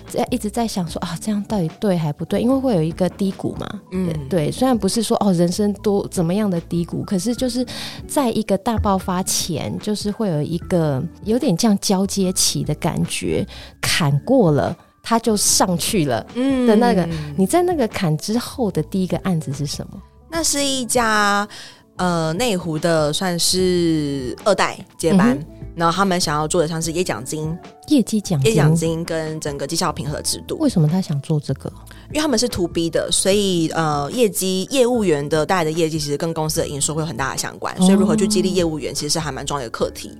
[0.08, 2.40] 在一直在想说啊，这样到底对还不对？
[2.40, 3.80] 因为会有一个低谷嘛。
[3.92, 7.64] 嗯，对，虽然不是说哦人生多怎么样的低谷，可是就是
[8.06, 13.46] 在一个大爆发前，就是会有一个有点像交接期的感觉，
[13.82, 16.24] 砍过了，他就上去了。
[16.34, 17.06] 嗯的那个，
[17.36, 20.00] 你在那个砍之后的第一个案子是什么？
[20.30, 21.46] 那是一家
[21.96, 25.36] 呃内湖的，算是二代接班。
[25.36, 27.50] 嗯然后他们想要做的像是业奖金、
[27.88, 30.58] 业绩奖、业奖金跟整个绩效评核制度。
[30.58, 31.72] 为什么他想做这个？
[32.10, 37.74] 因为他们是 to B 的，所以呃，业绩业务员的带来的业绩其实跟公司的营收会有很大的相关。
[37.78, 40.12] 哦、所以如何去激励业务员，其实是还蛮重要的课题。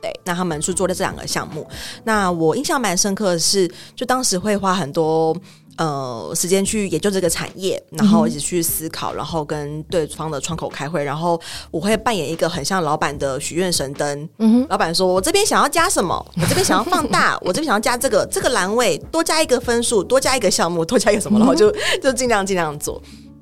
[0.00, 1.66] 对，那他们去做的这两个项目，
[2.04, 5.36] 那我印象蛮深刻的是，就当时会花很多。
[5.76, 11.40] 呃，时间去研究这个产业，然后一直去思考，嗯、然后跟对方的窗口开会，然后
[11.70, 14.28] 我会扮演一个很像老板的许愿神灯。
[14.68, 16.14] 老板说：“我这边想要加什么？
[16.36, 23.00] 我这边想要放大， 我这边想要加这个这个栏位，多加一个分数，多加一个项目，多加一个什么，然后就就尽量尽量做。”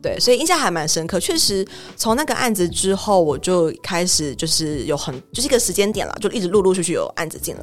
[0.09, 1.21] 对，所以印象还蛮深刻。
[1.21, 7.63] 确实，从那个案子之后，我就开始就是有很就是一个时间点了，就一直陆陆续续有案子进来。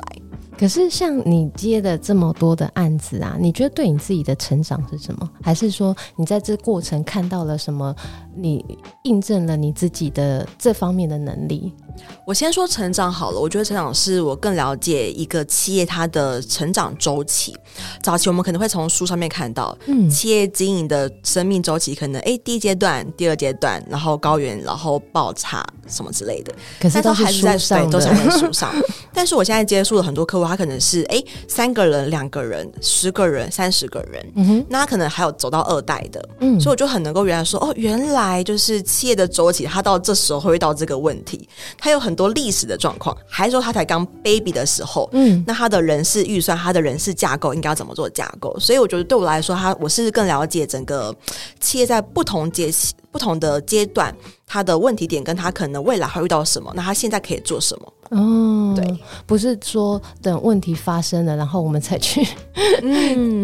[0.57, 5.29] 可是，像你接的这么多的案子啊，你觉得对你自己的成长是什么？
[5.41, 7.93] 还是说你在这过程看到了什么？
[8.37, 8.65] 你
[9.03, 11.71] 印证了你自己的这方面的能力？
[12.27, 17.55] 我先说成长好了，我觉得成长是我更了解一个企业它的成长周期。
[18.01, 26.53] 早期我们可能会从书上面看到，嗯，企业经营的生命周期可能，哎，第一阶段、第二阶段，然后高原，然后爆炸什么之类的。
[26.81, 28.73] 可是都还是在对，都是在书上。
[29.13, 41.47] 但是我现在接触了很多客户，他可能是哎三个人、两个人、十个人、三十个人，嗯哼，那他可能还有走到二代的，嗯，所以我就很能够原来说，哦，原来就是企业的周期，他到这时候会遇到这个问题。
[41.77, 48.57] 他有很多历史的状况，还是说他才刚 baby 的时候，嗯，那他的人事预算，他的人事架构应该要怎么做架构？
[48.59, 51.15] 所以我觉得对我来说，他我是更了解整个
[51.59, 52.71] 企业在不同阶
[53.11, 54.15] 不同的阶段，
[54.45, 57.93] 他的问题点跟他可能未来会遇到什么，那他现在可以做什么？
[58.11, 62.23] 哦，对，不是说等问题发生了，然后我们才去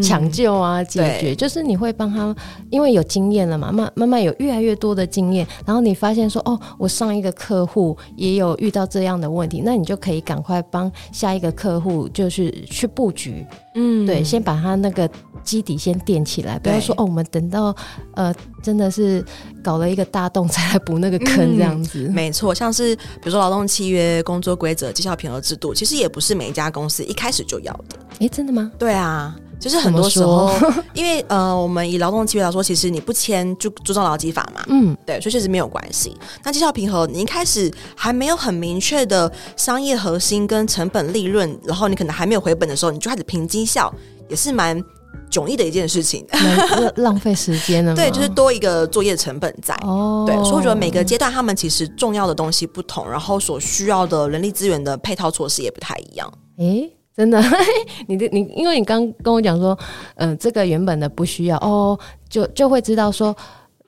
[0.01, 2.35] 抢、嗯、 救啊解决，就是你会帮他，
[2.69, 15.09] 因为有经验了嘛，慢慢慢有越来越多的经验，然后你发现说，哦，我上一个客户也有遇到这样的问题，那你就可以赶快帮下一个客户，就是去布局，嗯，对，先把它那个
[15.43, 17.75] 基底先垫起来，不要说哦，我们等到
[18.15, 19.25] 呃真的是
[19.63, 24.51] 搞了一个大洞 才来补那个坑这样子，嗯、没错，像是比如说劳动契约工作。
[24.61, 27.97] 规则、绩效评核制度，其实也不是每一家公司一开始就要的。
[28.19, 28.69] 哎，真的吗？
[28.77, 30.51] 对啊，就是很多时候，
[30.93, 34.61] 因为呃，我们以劳动契约来说，其实你不签就注重劳基法嘛。
[34.67, 36.17] 嗯，对，所以确实没有关系。
[36.43, 43.93] 那绩效平和，你一开始还没有很明确的商业核心跟成本利润，然后你可能还没有回本的时候，你就开始评绩效，
[44.27, 44.83] 也是蛮。
[45.29, 46.25] 迥异的一件事情，
[46.97, 47.95] 浪费时间了。
[47.95, 49.73] 对，就是多一个作业成本在。
[49.81, 56.29] 哦，对，所以我觉得每个阶段他们其实重要的东西不同，然后所需要的人力资源的配套措施也不太一样。
[56.57, 57.41] 诶，真的？
[58.07, 59.77] 你的你，因为你刚跟我讲说，
[60.15, 61.97] 嗯、呃，这个原本的不需要哦，
[62.29, 63.35] 就就会知道说。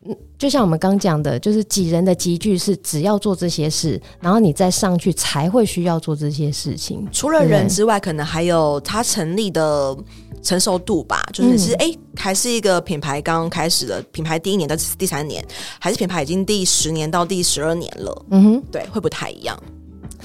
[0.06, 7.08] 嗯就像我们刚讲的，就是几人的集聚是只要做这些事，然后你再上去才会需要做这些事情。
[7.10, 9.96] 除了人之外，可能还有他成立的
[10.42, 11.24] 成熟度吧。
[11.32, 15.42] 就是是哎、嗯，还是一个品牌刚开始的品牌第一年到第三年，
[15.80, 18.26] 还是品牌已经第十年到第十二年了？
[18.32, 19.58] 嗯哼，对，会不太一样。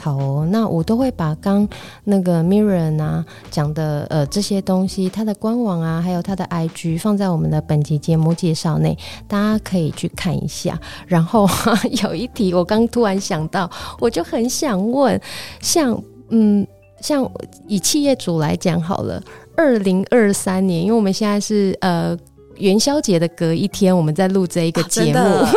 [0.00, 1.68] 好哦，那我都会把刚
[2.04, 8.96] 那个 Mirren 啊讲的呃这些东西，它的官网啊，还有它的 IG 放在我们的本集节目介绍内，
[9.26, 10.78] 大家可以去看一下。
[11.06, 11.48] 然后
[12.02, 15.20] 有一题，我刚突然想到，我就很想问，
[15.60, 16.66] 像嗯，
[17.00, 17.28] 像
[17.66, 19.22] 以企业主来讲好了，
[19.56, 22.16] 二零二三年，因为我们现在是呃
[22.56, 25.18] 元宵节的隔一天，我们在录这一个节目。
[25.18, 25.50] 啊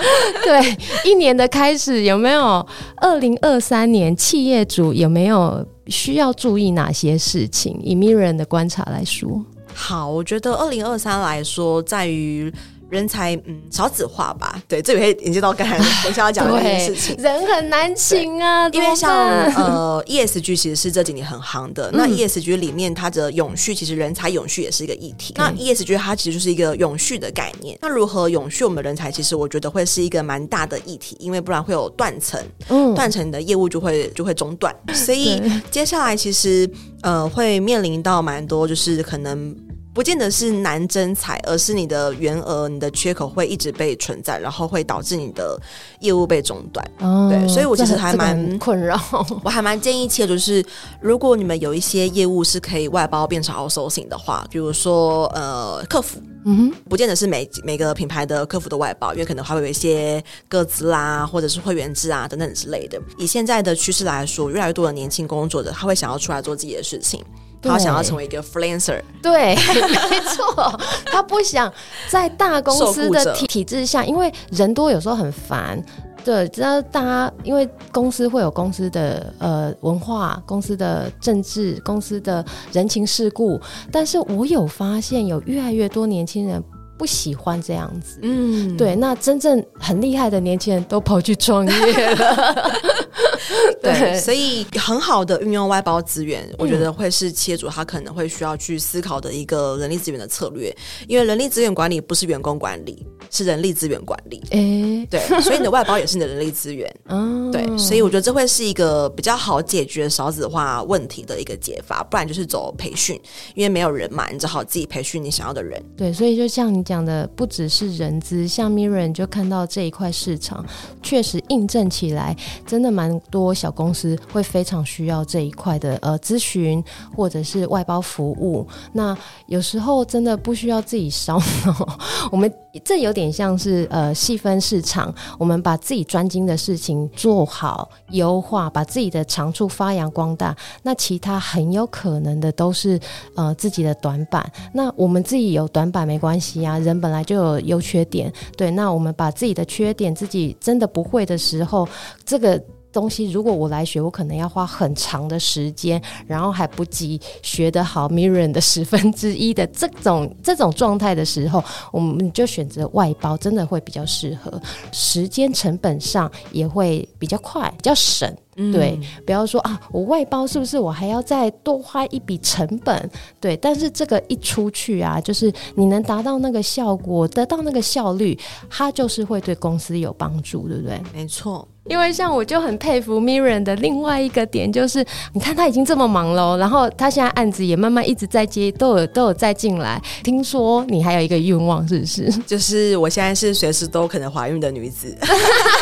[0.44, 2.66] 对，一年的开始有没有？
[2.96, 7.78] 二零二三年企业主有没有需要注意哪些事情？
[7.82, 9.44] 以 mirror 的观察来说，
[9.74, 12.52] 好，我觉得二零二三来说，在于
[12.90, 19.12] 人才嗯少子化吧，对，这也会引接到刚才等一下要讲的一件事情，人很难请啊，因为像
[19.54, 25.32] 呃 ESG 其实是这几年很行的，嗯、那 ESG 里面它的永续，其实人才永续也是一个议题。
[25.36, 36.68] 嗯、那 ESG 它其实就是一个永续的概念，那如何永续我们的人才，其实我觉得会是一个蛮大的议题，因为不然会有断层，嗯，断层的业务就会就会中断，所以接下来其实
[37.02, 39.54] 呃会面临到蛮多，就是可能。
[39.92, 45.60] 不见得是难征才，而是你的员额、你的缺口会一直被存在，然后会导致你的
[45.98, 46.90] 业务被中断。
[47.00, 48.98] 哦、对，所以我其实还蛮困扰。
[49.42, 50.64] 我还蛮建议，其实就是
[51.00, 63.00] 如果你们有一些业务是可以外包变成 outsourcing 的话，比如说呃客服，嗯哼，不见得是每每个品牌的客服都外包，因为可能还会有一些个资啦，或者是会员制啊等等之类的。
[63.18, 67.24] 以现在的趋势来说，越来越多的年轻工作者他会想要出来做自己的事情。
[67.62, 69.54] 他想要成为一个 freelancer，对，
[70.08, 71.72] 没错，他不想
[72.08, 75.82] 在大公司的体体制下，因为人多有时候很烦。
[76.22, 83.58] 对，知道大家因为公司会有公司的呃文化、公司的政治、公司的人情世故，
[83.90, 86.62] 但是我有发现有越来越多年轻人
[87.00, 88.18] 不喜欢这样子。
[88.20, 92.70] 嗯，对，那真正很厉害的年轻人都跑去创业了。
[93.80, 100.76] 对，对，所以很好的运用外包资源，我觉得会是企业主他可能会需要去思考的一个人力资源的策略，
[101.08, 104.42] 因为人力资源管理不是员工管理，是人力资源管理。
[104.50, 106.94] 哎、欸，对，所以你的外包也是你的人力资源。
[107.06, 113.18] 嗯， 对，所以我觉得这会是一个比较好解决少子化问题的一个解法，不然就是走培训，
[113.54, 115.82] 因为没有人嘛，你只好自己培训你想要的人。
[115.96, 120.64] 对，所以就像你讲的，不只是人资，像 Miriam 就看到这一块市场
[121.00, 122.36] 确实印证起来，
[122.66, 123.20] 真的蛮。
[123.30, 126.82] 多小公司会非常需要这一块的呃咨询
[127.14, 129.16] 或者是外包服务，那
[129.46, 131.98] 有时候真的不需要自己烧脑，
[132.32, 132.52] 我们
[132.84, 142.98] 这有点像是呃细分市场，我们把自己专精的事情做好优化，把自己的长处发扬光大，那其他很有可能的都是
[143.34, 144.50] 呃自己的短板。
[144.72, 151.88] 那我们自己有短板没关系啊，人本来就有优缺点，对，那我们把自己的缺点自己真的不会的时候，
[152.24, 152.62] 这个。
[152.92, 161.62] 东西如果我来学，我可能要花很长的时间，然后还不及学得好，Mirian 的十分之一的这种 这种状态的时候，
[161.92, 164.60] 我们就选择外包，真的会比较适合，
[164.92, 168.34] 时间成本上也会比较快，比较省。
[168.72, 173.10] 对，不要说啊，我外包是不是我还要再多花一笔成本？
[173.40, 178.38] 对，但是这个一出去啊，就是你能达到那个效果，得到那个效率，
[178.68, 181.00] 它就是会对公司有帮助，对不对？
[181.14, 181.66] 没错。
[181.88, 190.00] 因为像我就很佩服 Miriam 的另外一个点，就是你看他已经这么忙了，然后他现在案子也慢慢一直在接，都有都有在进来。
[190.22, 192.30] 听说你还有一个愿望，是不是？
[192.46, 195.16] 就是我现在是随时都可能怀孕的女子。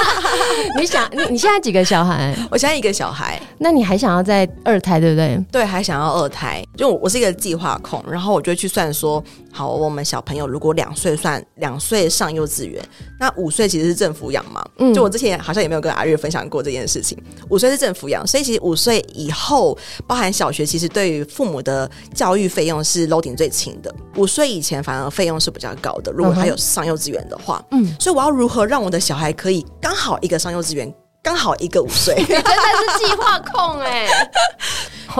[0.79, 2.35] 你想你你现在几个小孩？
[2.51, 3.41] 我现在一个小孩。
[3.59, 5.39] 那你还想要再二胎，对不对？
[5.51, 6.65] 对，还想要二胎。
[6.77, 9.23] 就我是一个计划控，然后我就去算说，
[9.53, 12.83] 好，我们小朋友如果两岁算两岁上幼稚园，
[13.19, 14.64] 那五岁其实是政府养嘛。
[14.79, 17.19] 嗯，就我之前好像也没有跟阿月分享过这件事情。
[17.49, 23.95] 五岁是政府养，所以其实五岁以后，包含小学，其实对于父母的教育费用是 loading 最轻的。
[24.16, 27.64] 五岁以前反而费用是比较高的，如果他有上幼稚园的话。
[27.73, 30.93] 嗯，所以我要如何让我的小孩可以刚好一个上幼稚园，
[31.23, 32.14] 刚好一个五岁？
[32.16, 34.29] 你真的是计划控哎、 欸！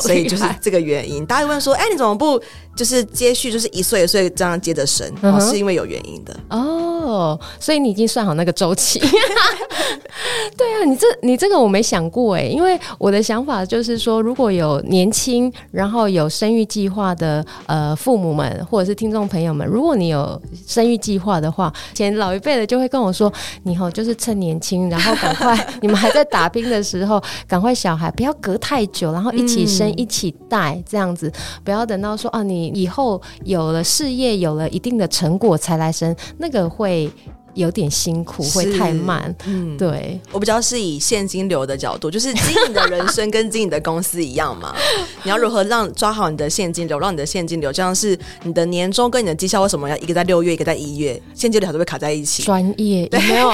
[0.01, 2.41] 所以就是这个原因，大家问说：“哎，你怎么不
[2.79, 5.51] 就是接续，就是一岁一岁这样接着生？”哦、uh，huh.
[5.51, 7.39] 是因为有原因的哦。
[7.59, 9.01] 所以你已经算好那个周期。
[10.57, 23.33] 对啊，你这你这个我没想过哎，因为我的想法就是说，如果有年轻然后有生育计划的呃父母们或者是听众朋友们，如果你有生育计划的话，前老一辈的就会跟我说
[23.65, 31.33] ：“你以后就是趁年轻，然后赶快 你们还在打拼的时候，赶快小孩不要隔太久，然后一起生。”一起带这样子，
[31.65, 37.11] 不要等到说啊，你以后有了事业，有了一定的成果才来生，那个会
[37.59, 39.35] 有点辛苦，是会太慢。
[39.47, 44.75] 嗯，对，我比较是以现金流的角度，就是经营的人生跟经营的公司一样嘛。
[45.25, 52.45] 你要如何让抓好你的现金流，让你的现金流，就像是你的年终跟你的绩效，为什么要一个在六月，一个在一月，现金流都会卡在一起？
[52.45, 53.53] 专业，对，没有。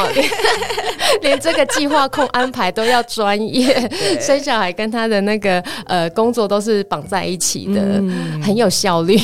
[1.22, 9.16] 连这个计划控安排都要专业， 对生小孩跟他的那个呃工作都是绑在一起的，嗯、很有效率。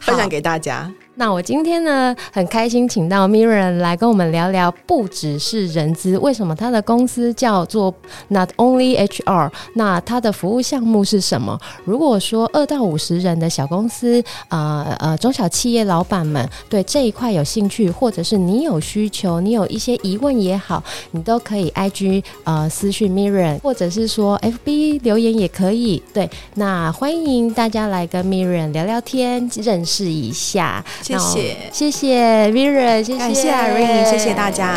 [0.00, 0.90] 分享给大家。
[1.14, 7.94] 那我今天呢，很开心请到 Mirren 来跟我们聊聊，不只是人资，为什么他的公司叫做
[8.28, 9.50] Not Only HR？
[9.74, 11.60] 那他的服务项目是什么？
[11.84, 26.02] 如果说二到五十人的小公司，呃呃，中小企业老板们对这一块有兴趣，或者是你有需求，你有一些疑问也好，你都可以 IG 呃私讯 Mirren，或者是说 FB 留言也可以。
[26.14, 30.82] 对，那欢迎大家来跟 Mirren 聊聊天，认识一下。
[31.02, 34.72] 谢谢，谢谢 Miriam，谢谢，感谢 Irene，谢谢大家，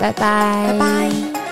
[0.00, 1.49] 拜拜，拜拜。